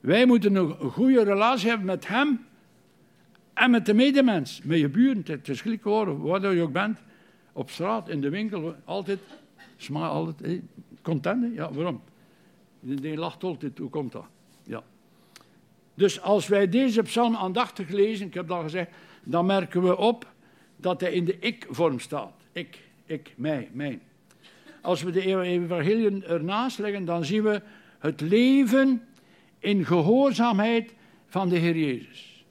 [0.00, 2.46] Wij moeten een goede relatie hebben met Hem
[3.54, 5.22] en met de medemens, met je buren.
[5.26, 6.98] Het is gelijk hoor, waar je ook bent.
[7.52, 9.18] Op straat, in de winkel, altijd.
[9.76, 10.62] Smaak altijd.
[11.02, 12.00] content, ja, waarom?
[12.94, 14.26] Die lacht altijd, hoe komt dat?
[14.62, 14.82] Ja.
[15.94, 18.90] Dus als wij deze psalm aandachtig lezen, ik heb dat gezegd,
[19.24, 20.32] dan merken we op
[20.76, 22.32] dat hij in de ik-vorm staat.
[22.52, 24.00] Ik, ik, mij, mijn.
[24.80, 27.62] Als we de evangeliën ernaast leggen, dan zien we
[27.98, 29.02] het leven
[29.58, 30.94] in gehoorzaamheid
[31.26, 32.44] van de Heer Jezus.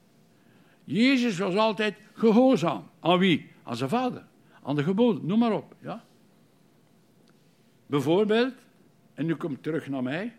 [0.84, 2.88] Jezus was altijd gehoorzaam.
[3.00, 3.50] Aan wie?
[3.62, 4.24] Aan zijn vader.
[4.62, 5.74] Aan de geboden, noem maar op.
[5.82, 6.04] Ja?
[7.86, 8.54] Bijvoorbeeld,
[9.16, 10.32] en nu kom ik terug naar mij.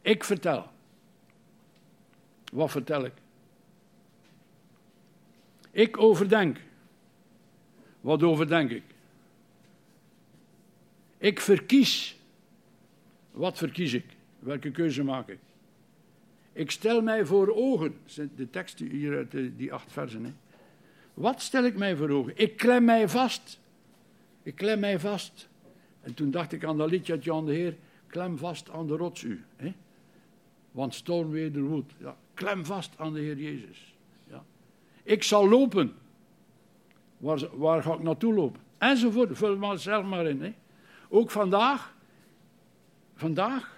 [0.00, 0.70] Ik vertel.
[2.52, 3.12] Wat vertel ik?
[5.70, 6.58] Ik overdenk.
[8.00, 8.82] Wat overdenk ik?
[11.18, 12.16] Ik verkies.
[13.30, 14.04] Wat verkies ik?
[14.38, 15.38] Welke keuze maak ik?
[16.52, 17.98] Ik stel mij voor ogen.
[18.36, 20.24] De tekst hier uit die acht versen.
[20.24, 20.32] Hè.
[21.14, 22.32] Wat stel ik mij voor ogen?
[22.36, 23.60] Ik klem mij vast.
[24.42, 25.48] Ik klem mij vast.
[26.02, 27.76] En toen dacht ik aan dat liedje uit Jan de Heer,
[28.06, 29.44] klem vast aan de rots u.
[29.56, 29.72] Hè?
[30.70, 31.92] Want storm wederwoed.
[31.98, 33.94] Ja, klem vast aan de Heer Jezus.
[34.30, 34.42] Ja.
[35.02, 35.94] Ik zal lopen.
[37.16, 38.60] Waar, waar ga ik naartoe lopen?
[38.78, 40.42] Enzovoort, vul maar zelf maar in.
[40.42, 40.52] Hè?
[41.08, 41.94] Ook vandaag,
[43.14, 43.76] vandaag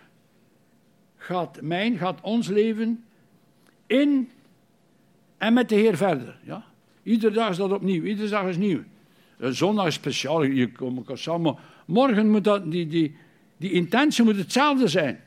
[1.16, 3.04] gaat mijn, gaat ons leven
[3.86, 4.30] in
[5.38, 6.38] en met de Heer verder.
[6.42, 6.64] Ja?
[7.02, 8.82] Iedere dag is dat opnieuw, iedere dag is nieuw.
[9.38, 11.56] Zondag is speciaal, je komt elkaar samen.
[11.84, 13.16] Morgen moet dat, die, die,
[13.56, 15.20] die intentie moet hetzelfde zijn.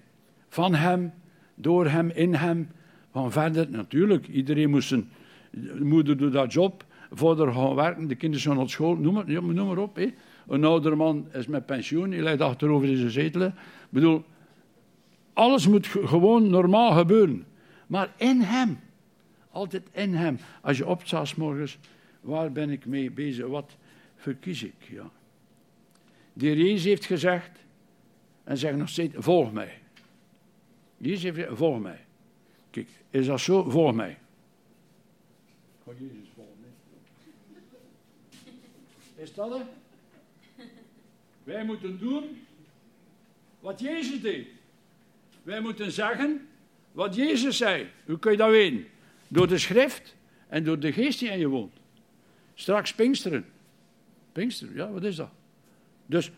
[0.49, 1.11] Van hem,
[1.55, 2.69] door hem, in hem,
[3.11, 3.69] van verder.
[3.69, 5.09] Natuurlijk, iedereen moest zijn,
[5.51, 9.25] de moeder doet dat job, vader gaan werken, de kinderen zijn naar school, noem maar,
[9.27, 9.99] noem maar op.
[10.47, 13.41] Een oudere man is met pensioen, hij ligt achterover in zijn zetel.
[13.41, 13.53] Ik
[13.89, 14.23] bedoel,
[15.33, 17.45] alles moet ge- gewoon normaal gebeuren.
[17.87, 18.79] Maar in hem,
[19.51, 20.37] altijd in hem.
[20.61, 21.77] Als je opstaat morgens,
[22.21, 23.47] waar ben ik mee bezig?
[23.47, 23.75] Wat
[24.15, 24.75] verkies ik?
[24.91, 25.09] Ja.
[26.37, 27.59] Heer Jezus heeft gezegd,
[28.43, 29.79] en zegt nog steeds, volg mij.
[30.97, 32.05] Jezus heeft gezegd, volg mij.
[32.69, 33.69] Kijk, is dat zo?
[33.69, 34.17] Volg mij.
[35.85, 36.53] Ga Jezus volgen.
[39.15, 39.67] Is dat het?
[41.43, 42.23] Wij moeten doen
[43.59, 44.47] wat Jezus deed.
[45.43, 46.47] Wij moeten zeggen
[46.91, 47.89] wat Jezus zei.
[48.05, 48.85] Hoe kun je dat weten?
[49.27, 50.15] Door de schrift
[50.47, 51.73] en door de geest die in je woont.
[52.53, 53.45] Straks Pinksteren.
[54.31, 55.31] Pinksteren, ja, wat is dat?
[56.07, 56.31] Dus,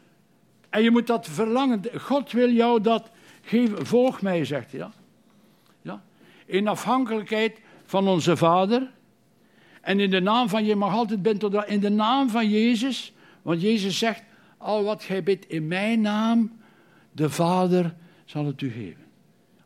[0.70, 1.82] en je moet dat verlangen.
[1.96, 3.86] God wil jou dat geven.
[3.86, 4.80] Volg mij, zegt hij.
[4.80, 4.92] Ja?
[5.82, 6.04] Ja?
[6.46, 8.92] In afhankelijkheid van onze Vader.
[9.82, 13.14] En in de naam van, je mag altijd bent tot in de naam van Jezus.
[13.42, 14.24] Want Jezus zegt,
[14.58, 16.60] al wat gij bidt in mijn naam,
[17.12, 19.04] de Vader zal het u geven.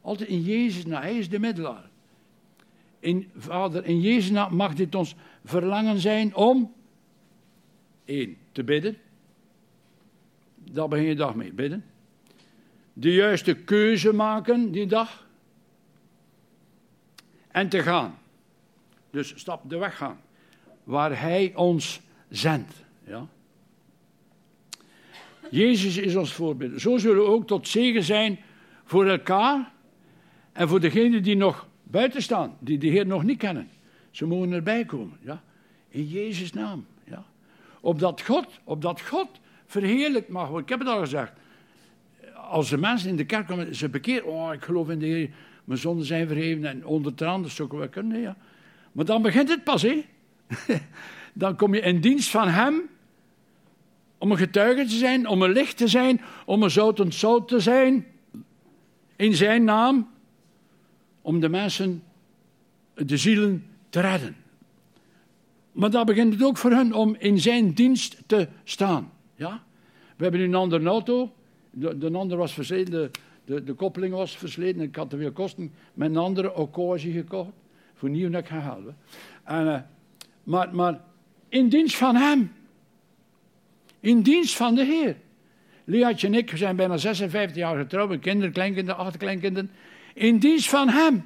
[0.01, 1.89] Altijd in Jezus naam, hij is de middelaar.
[2.99, 6.73] In, Vader, in Jezus naam mag dit ons verlangen zijn om,
[8.05, 8.97] één, te bidden.
[10.73, 11.85] Daar begin je dag mee, bidden.
[12.93, 15.27] De juiste keuze maken die dag.
[17.47, 18.17] En te gaan.
[19.09, 20.19] Dus stap de weg gaan.
[20.83, 22.73] Waar hij ons zendt.
[23.03, 23.27] Ja.
[25.49, 26.81] Jezus is ons voorbeeld.
[26.81, 28.39] Zo zullen we ook tot zegen zijn
[28.83, 29.71] voor elkaar
[30.51, 33.69] en voor degenen die nog buiten staan, die de Heer nog niet kennen.
[34.11, 35.43] Ze mogen erbij komen, ja.
[35.89, 37.25] In Jezus' naam, ja.
[37.81, 39.41] Opdat God, opdat God
[39.73, 40.63] verheerlijk mag worden.
[40.63, 41.31] Ik heb het al gezegd.
[42.35, 45.29] Als de mensen in de kerk komen, ze bekeerd, oh, ik geloof in de Heer,
[45.63, 48.35] mijn zonden zijn vergeven en onder de andere zoeken we kunnen, ja.
[48.91, 50.05] Maar dan begint het pas, hè.
[51.33, 52.81] dan kom je in dienst van Hem,
[54.17, 57.59] om een getuige te zijn, om een licht te zijn, om een zoutend zout te
[57.59, 58.05] zijn,
[59.15, 60.09] in Zijn naam,
[61.21, 62.03] om de mensen,
[62.93, 64.35] de zielen te redden.
[65.71, 69.12] Maar dan begint het ook voor hen om in zijn dienst te staan.
[70.15, 71.31] We hebben nu een andere auto.
[71.71, 73.11] De, de andere was versleten,
[73.45, 74.81] de, de, koppeling was versleten.
[74.81, 77.51] Ik had te veel kosten met een andere occasie gekocht.
[77.93, 79.79] Voor nieuw dat ik eh,
[80.43, 81.01] maar,
[81.49, 82.51] in dienst van hem.
[83.99, 85.15] In dienst van de Heer.
[85.83, 88.19] Liatje en ik zijn bijna 56 jaar getrouwd.
[88.19, 89.71] Kinderen, kleinkinderen, achterkleinkinderen.
[90.13, 91.25] In dienst van hem.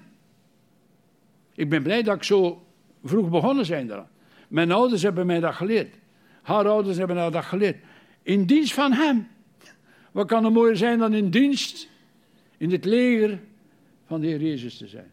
[1.53, 2.65] Ik ben blij dat ik zo
[3.03, 3.91] vroeg begonnen zijn.
[4.48, 5.95] Mijn ouders hebben mij dat geleerd.
[6.41, 7.77] Haar ouders hebben mij dat geleerd.
[8.28, 9.28] In dienst van hem.
[10.12, 11.90] Wat kan er mooier zijn dan in dienst
[12.58, 13.40] in het leger
[14.06, 15.12] van de Heer Jezus te zijn.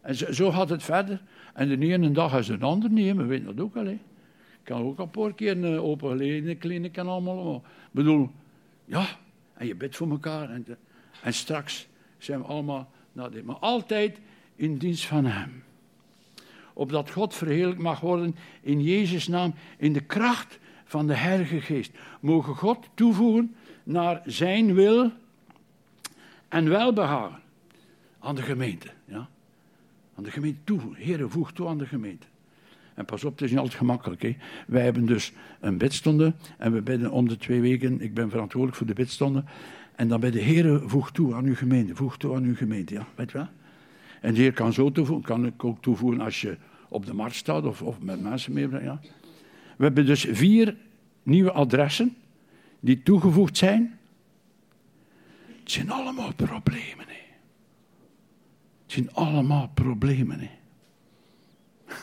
[0.00, 1.22] En zo, gaat het verder.
[1.54, 3.86] En de ene dag is de andere niet, we weten dat ook al.
[3.86, 3.98] Ik
[4.62, 7.56] kan ook al een keer opengelegen in de kliniek en allemaal.
[7.56, 8.30] Ik bedoel,
[8.84, 9.06] ja,
[9.54, 10.50] en je bidt voor elkaar.
[10.50, 10.66] En,
[11.22, 11.88] en straks
[12.18, 13.44] zijn we allemaal naar dit.
[13.44, 14.20] Maar altijd
[14.56, 15.62] in dienst van hem.
[16.74, 20.58] Opdat God verheerlijk mag worden in Jezus' naam, in de kracht
[20.90, 21.92] van de Heilige Geest.
[22.20, 25.10] Mogen God toevoegen naar zijn wil
[26.48, 27.38] en welbehagen
[28.18, 28.86] aan de gemeente.
[29.04, 29.28] Ja?
[30.14, 31.02] Aan de gemeente toevoegen.
[31.02, 32.26] Heer, voeg toe aan de gemeente.
[32.94, 34.22] En pas op, het is niet altijd gemakkelijk.
[34.22, 34.36] Hè?
[34.66, 38.00] Wij hebben dus een bidstonde en we bidden om de twee weken.
[38.00, 39.44] Ik ben verantwoordelijk voor de bidstonde.
[39.96, 41.94] En dan bij de Heer voeg toe aan uw gemeente.
[41.94, 43.48] Voeg toe aan uw gemeente, ja, weet je wel?
[44.20, 46.56] En de Heer kan zo toevoegen, kan ik ook toevoegen als je
[46.88, 48.84] op de markt staat of, of met mensen meebrengt.
[48.84, 49.00] Ja.
[49.80, 50.76] We hebben dus vier
[51.22, 52.16] nieuwe adressen
[52.80, 53.98] die toegevoegd zijn.
[55.46, 57.04] Het zijn allemaal problemen.
[57.06, 57.20] Hè.
[58.82, 60.40] Het zijn allemaal problemen.
[60.40, 60.50] Hè.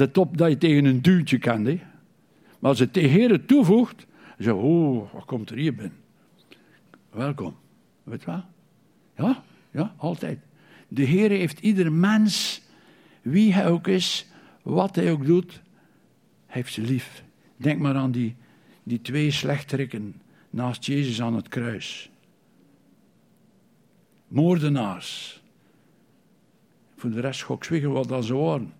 [0.00, 1.64] Let op dat je tegen een duwtje kan.
[1.64, 1.80] Hè.
[2.58, 5.98] Maar als het de Heer toevoegt, dan zeg je, oh, wat komt er hier binnen?
[7.10, 7.56] Welkom.
[8.02, 8.44] Weet je wel?
[9.16, 10.38] Ja, ja, altijd.
[10.88, 12.62] De Heer heeft ieder mens,
[13.22, 14.26] wie hij ook is,
[14.62, 15.60] wat hij ook doet,
[16.50, 17.22] heeft ze lief.
[17.56, 18.36] Denk maar aan die,
[18.82, 20.20] die twee slechterikken
[20.50, 22.10] naast Jezus aan het kruis.
[24.28, 25.42] Moordenaars.
[26.96, 28.72] Voor de rest gok zwiegen wat dat ze waren.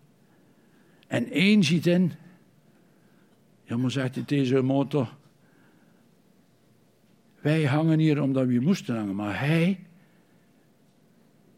[1.06, 2.12] En één ziet in,
[3.64, 5.16] ja, maar zegt hij deze motor,
[7.40, 9.80] wij hangen hier omdat we moesten hangen, maar hij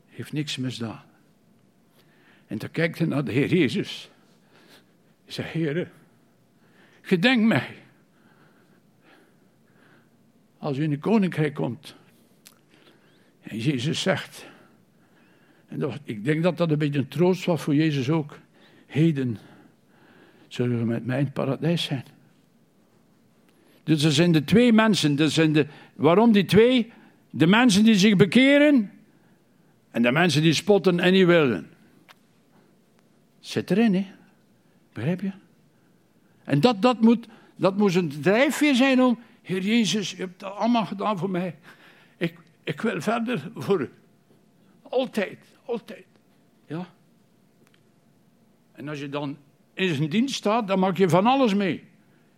[0.06, 1.04] heeft niks misdaan.
[2.46, 4.10] En dan kijkt hij naar de Heer Jezus.
[5.24, 5.90] Hij zegt, Heer,
[7.02, 7.68] gedenk mij.
[10.58, 11.96] Als u in het koninkrijk komt.
[13.42, 14.46] En Jezus zegt,
[15.68, 18.38] en ik denk dat dat een beetje een troost was voor Jezus ook.
[18.86, 19.38] Heden
[20.48, 22.04] zullen we met mij in het paradijs zijn.
[23.82, 25.18] Dus er zijn de twee mensen.
[25.18, 26.92] Er zijn de, waarom die twee?
[27.30, 28.90] De mensen die zich bekeren
[29.90, 31.70] en de mensen die spotten en niet willen.
[33.40, 34.06] Zit erin, hè?
[34.92, 35.32] Begrijp je?
[36.44, 40.54] En dat, dat, moet, dat moet een drijfveer zijn om, Heer Jezus, je hebt dat
[40.54, 41.56] allemaal gedaan voor mij.
[42.16, 43.90] Ik, ik wil verder voor u.
[44.82, 46.04] Altijd, altijd.
[46.66, 46.86] Ja.
[48.72, 49.36] En als je dan
[49.74, 51.84] in zijn dienst staat, dan maak je van alles mee.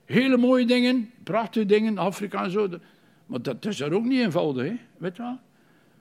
[0.05, 2.69] Hele mooie dingen, prachtige dingen, Afrika en zo.
[3.27, 4.77] Maar dat is er ook niet eenvoudig, hè?
[4.97, 5.39] weet je wel?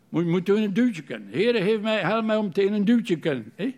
[0.10, 1.30] Moet, moet een duwtje kennen.
[1.30, 3.52] Heer heeft mij, help mij om tegen een duwtje te kennen.
[3.56, 3.76] Hè?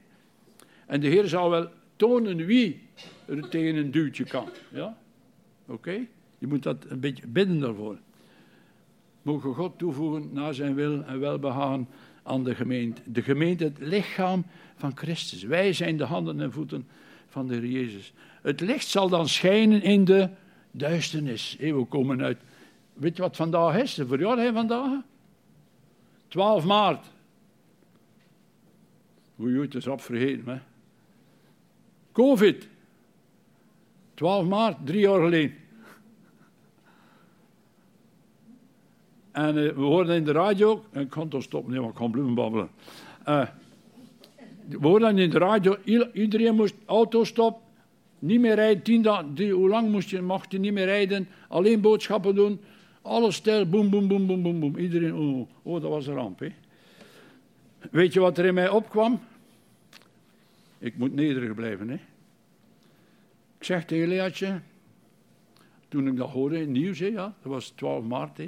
[0.86, 2.82] En de Heer zal wel tonen wie
[3.50, 4.50] tegen een duwtje kan.
[4.72, 4.98] Ja?
[5.66, 6.08] Oké?
[6.38, 7.98] Je moet dat een beetje bidden daarvoor.
[9.22, 11.88] Mogen God toevoegen naar zijn wil en welbehagen
[12.24, 13.02] aan de gemeente.
[13.06, 14.46] De gemeente, het lichaam
[14.76, 15.44] van Christus.
[15.44, 16.88] Wij zijn de handen en voeten
[17.28, 18.14] van de Heer Jezus.
[18.42, 20.30] Het licht zal dan schijnen in de
[20.72, 21.56] duisternis.
[21.60, 22.38] Hey, we komen uit.
[22.94, 23.94] Weet je wat vandaag is?
[23.94, 25.02] De verjaardag vandaag?
[26.28, 27.06] 12 maart.
[29.40, 30.60] Oei, het is opvergeten, hè?
[32.12, 32.68] Covid.
[34.16, 35.54] 12 maart, drie jaar geleden.
[39.32, 42.12] En uh, we hoorden in de radio, ik kan toch stoppen, nee, maar ik kan
[42.12, 42.70] blijven babbelen.
[43.28, 43.48] Uh,
[44.68, 45.78] we hoorden in de radio,
[46.14, 47.62] iedereen moest auto stoppen,
[48.20, 51.82] niet meer rijden, tien dagen, hoe lang moest je, mocht je niet meer rijden, alleen
[51.82, 52.60] boodschappen doen,
[53.02, 54.78] alles stil, boem, boem, boem, boem, boem, boem.
[54.78, 56.40] Iedereen, oh, oh, dat was een ramp.
[56.40, 56.48] Hè.
[57.92, 59.20] Weet je wat er in mij opkwam?
[60.78, 61.90] Ik moet nederig blijven.
[61.90, 61.98] Hè.
[63.58, 64.62] Ik zeg tegen Leatje,
[65.88, 68.40] toen ik dat hoorde in het nieuws, ja, dat was 12 maart,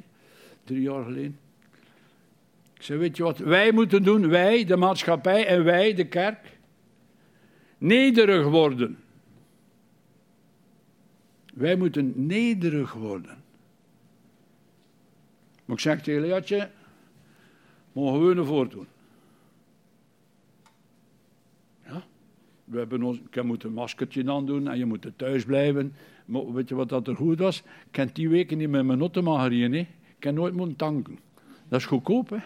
[0.64, 1.40] drie jaar geleden.
[2.74, 4.28] Ik zei, weet je wat wij moeten doen?
[4.30, 6.58] Wij, de maatschappij en wij, de kerk.
[7.78, 8.98] Nederig worden.
[11.54, 13.44] Wij moeten nederig worden.
[15.66, 16.70] Maar ik zeg tegen Leatje,
[17.92, 18.88] mogen we ervoor doen.
[22.68, 25.94] We hebben ons, ik moet een maskertje aandoen en je moet er thuis blijven.
[26.26, 27.58] Maar weet je wat dat er goed was?
[27.60, 29.88] Ik kan die weken niet met mijn auto maken hier, Ik
[30.20, 31.20] kan nooit moeten tanken.
[31.68, 32.38] Dat is goedkoop, hè?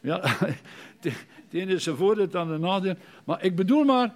[0.00, 0.20] Ja,
[1.00, 2.94] het ene is een voordeel dan de nadeel.
[3.24, 4.14] Maar ik bedoel maar,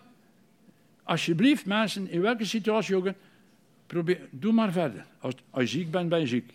[1.02, 3.08] alsjeblieft mensen, in welke situatie ook,
[3.86, 5.06] probeer, doe maar verder.
[5.18, 6.54] Als, als je ziek bent, ben je ziek.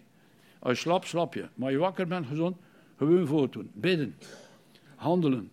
[0.59, 1.45] Als je slaapt, slap je.
[1.55, 2.57] Maar je wakker bent, gezond,
[2.97, 3.71] gewoon voortdoen.
[3.73, 4.15] Bidden.
[4.95, 5.51] Handelen.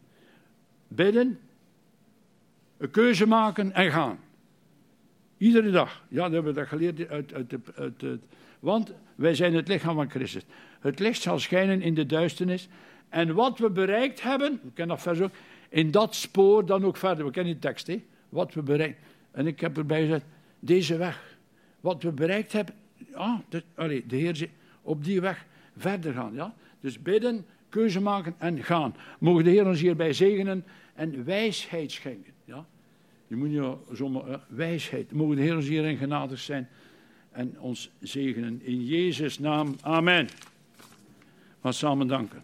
[0.89, 1.39] Bidden.
[2.79, 4.19] Een keuze maken en gaan.
[5.37, 6.03] Iedere dag.
[6.09, 8.21] Ja, dat hebben we dat geleerd uit, uit, uit,
[8.61, 10.43] Want wij zijn het lichaam van Christus.
[10.81, 12.69] Het licht zal schijnen in de duisternis.
[13.09, 15.31] En wat we bereikt hebben, ik ken dat vers ook,
[15.69, 17.25] in dat spoor dan ook verder.
[17.25, 18.03] We kennen die tekst, hè?
[18.29, 18.99] Wat we bereikt.
[19.31, 20.23] En ik heb erbij gezet,
[20.59, 21.37] deze weg.
[21.81, 22.75] Wat we bereikt hebben.
[23.13, 23.63] Ah, de,
[24.07, 24.53] de Heer zegt,
[24.83, 25.47] op die weg
[25.77, 26.35] verder gaan.
[26.35, 26.55] Ja?
[26.81, 28.95] Dus bidden, keuze maken en gaan.
[29.19, 30.65] Mogen de Heer ons hierbij zegenen
[30.95, 32.33] en wijsheid schenken.
[33.29, 35.13] Je moet je zomaar wijsheid.
[35.13, 36.69] Mogen de Heer ons hierin genadig zijn
[37.31, 38.63] en ons zegenen.
[38.63, 39.77] In Jezus' naam.
[39.81, 40.29] Amen.
[41.61, 42.43] Maar samen danken.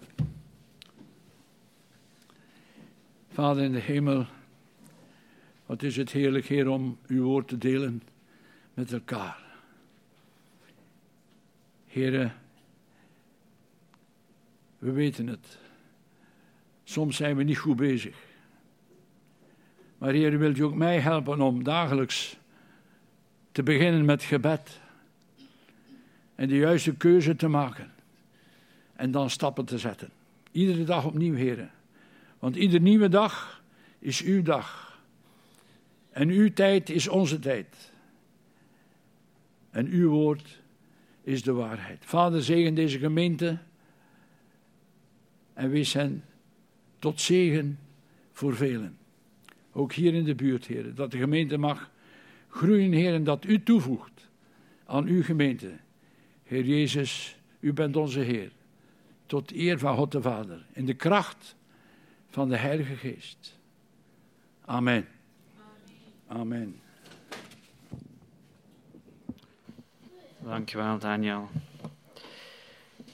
[3.29, 4.27] Vader in de hemel,
[5.67, 8.03] wat is het heerlijk, Heer, om uw woord te delen
[8.75, 9.43] met elkaar.
[11.87, 12.35] Heren,
[14.79, 15.59] we weten het.
[16.85, 18.34] Soms zijn we niet goed bezig.
[20.05, 22.37] Maar Heer, wilt u ook mij helpen om dagelijks
[23.53, 24.81] te beginnen met gebed.
[26.35, 27.93] En de juiste keuze te maken.
[28.97, 30.11] En dan stappen te zetten.
[30.51, 31.71] Iedere dag opnieuw, Heer.
[32.39, 33.63] Want iedere nieuwe dag
[33.99, 34.99] is uw dag.
[36.11, 37.93] En uw tijd is onze tijd.
[39.71, 40.61] En uw woord
[41.23, 42.05] is de waarheid.
[42.05, 43.59] Vader, zegen deze gemeente
[45.53, 46.25] en wees hen
[46.99, 47.79] tot zegen
[48.33, 48.99] voor velen.
[49.77, 50.95] Ook hier in de buurt, Heer.
[50.95, 51.91] Dat de gemeente mag
[52.49, 54.29] groeien, Heer, en dat u toevoegt
[54.87, 55.71] aan uw gemeente.
[56.45, 58.51] Heer Jezus, u bent onze Heer.
[59.27, 60.67] Tot eer van God de Vader.
[60.73, 61.57] In de kracht
[62.31, 63.59] van de Heilige Geest.
[64.65, 65.09] Amen.
[66.27, 66.81] Amen.
[70.39, 71.49] Dankjewel, Daniel.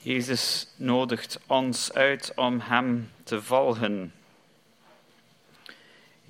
[0.02, 4.12] Jezus nodigt ons uit om Hem te volgen.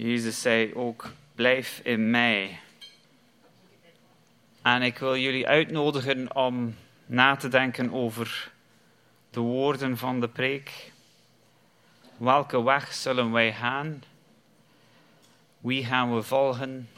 [0.03, 2.61] Jezus zei ook, blijf in mij.
[4.63, 8.53] En ik wil jullie uitnodigen om na te denken over
[9.31, 10.93] de woorden van de preek.
[12.17, 14.03] Welke weg zullen wij gaan?
[15.59, 16.89] Wie gaan we volgen?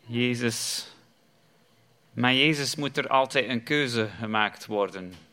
[0.00, 0.88] Jezus.
[2.12, 5.25] Maar Jezus moet er altijd een keuze gemaakt worden.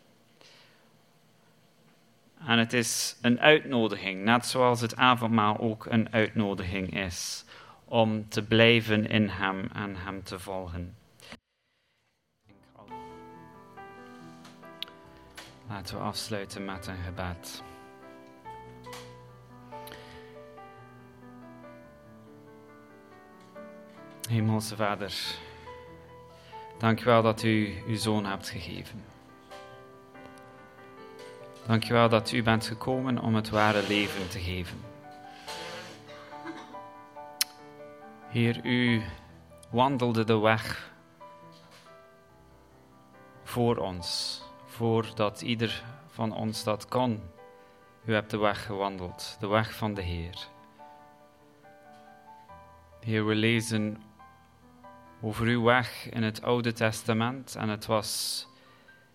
[2.47, 7.45] En het is een uitnodiging, net zoals het avondmaal ook een uitnodiging is,
[7.85, 10.95] om te blijven in Hem en Hem te volgen.
[15.67, 17.63] Laten we afsluiten met een gebed.
[24.29, 25.13] Hemelse Vader,
[26.77, 29.12] dank u wel dat u uw zoon hebt gegeven.
[31.67, 34.79] Dank u wel dat u bent gekomen om het ware leven te geven.
[38.27, 39.01] Heer, u
[39.69, 40.91] wandelde de weg
[43.43, 47.21] voor ons, voordat ieder van ons dat kon.
[48.05, 50.47] U hebt de weg gewandeld, de weg van de Heer.
[52.99, 54.03] Heer, we lezen
[55.21, 58.47] over uw weg in het Oude Testament en het was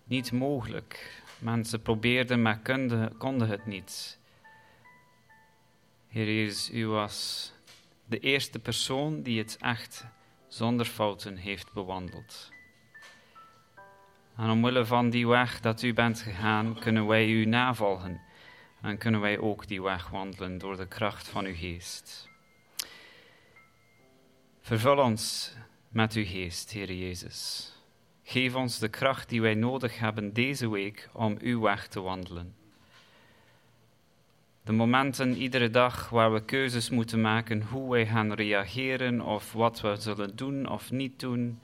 [0.03, 1.18] niet mogelijk.
[1.39, 4.19] Mensen probeerden, maar konden, konden het niet.
[6.07, 7.51] Heer Jezus, u was
[8.05, 10.05] de eerste persoon die het echt
[10.47, 12.51] zonder fouten heeft bewandeld.
[14.35, 18.21] En omwille van die weg dat u bent gegaan, kunnen wij u navolgen.
[18.81, 22.29] En kunnen wij ook die weg wandelen door de kracht van uw geest.
[24.61, 25.53] Vervul ons
[25.89, 27.71] met uw geest, Heer Jezus.
[28.29, 32.55] Geef ons de kracht die wij nodig hebben deze week om uw weg te wandelen.
[34.63, 39.81] De momenten iedere dag waar we keuzes moeten maken hoe wij gaan reageren of wat
[39.81, 41.59] we zullen doen of niet doen.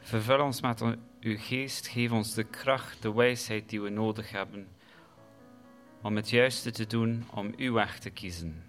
[0.00, 0.82] Vervul ons met
[1.20, 4.68] uw geest, geef ons de kracht, de wijsheid die we nodig hebben
[6.02, 8.64] om het juiste te doen, om uw weg te kiezen.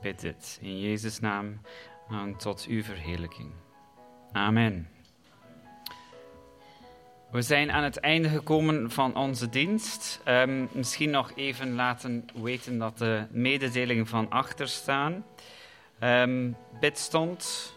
[0.00, 1.60] Bid dit in Jezus' naam
[2.36, 3.50] tot uw verheerlijking.
[4.32, 4.88] Amen.
[7.30, 10.20] We zijn aan het einde gekomen van onze dienst.
[10.28, 15.24] Um, misschien nog even laten weten dat de mededelingen van achter staan.
[16.02, 17.74] Um, bidstond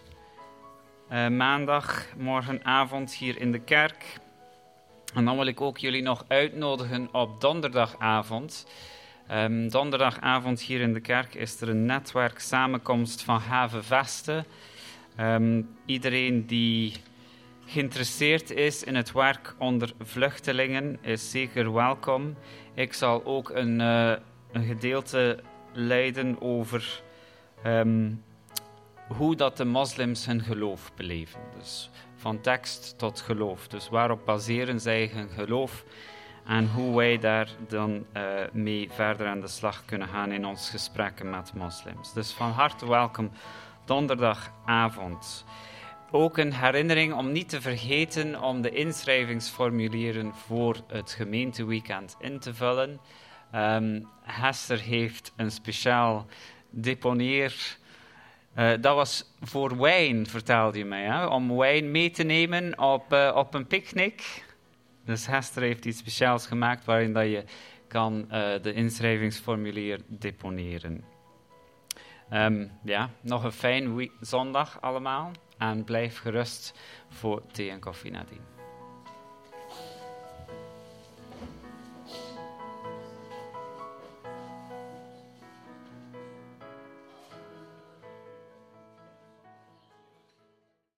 [1.12, 4.20] uh, maandag, morgenavond hier in de kerk.
[5.14, 8.68] En dan wil ik ook jullie nog uitnodigen op donderdagavond.
[9.32, 14.46] Um, donderdagavond hier in de kerk is er een netwerk samenkomst van Havenvesten.
[15.20, 16.94] Um, iedereen die
[17.66, 22.36] geïnteresseerd is in het werk onder vluchtelingen is zeker welkom.
[22.74, 24.14] Ik zal ook een, uh,
[24.52, 25.40] een gedeelte
[25.74, 27.02] leiden over
[27.66, 28.24] um,
[29.08, 31.40] hoe dat de moslims hun geloof beleven.
[31.58, 33.68] Dus van tekst tot geloof.
[33.68, 35.86] Dus waarop baseren zij hun geloof
[36.46, 40.70] en hoe wij daar dan uh, mee verder aan de slag kunnen gaan in ons
[40.70, 42.14] gesprekken met moslims.
[42.14, 43.32] Dus van harte welkom
[43.86, 45.46] donderdagavond.
[46.12, 52.54] Ook een herinnering om niet te vergeten om de inschrijvingsformulieren voor het gemeenteweekend in te
[52.54, 53.00] vullen.
[53.56, 56.26] Um, Hester heeft een speciaal
[56.70, 57.78] deponeer.
[58.58, 61.26] Uh, dat was voor wijn, vertelde je mij, hè?
[61.26, 64.45] om wijn mee te nemen op, uh, op een picknick.
[65.06, 67.44] Dus Hester heeft iets speciaals gemaakt waarin dat je
[67.88, 68.28] kan uh,
[68.62, 71.04] de inschrijvingsformulier deponeren.
[72.34, 76.80] Um, ja, nog een fijn zondag allemaal en blijf gerust
[77.10, 78.55] voor thee en koffie nadien.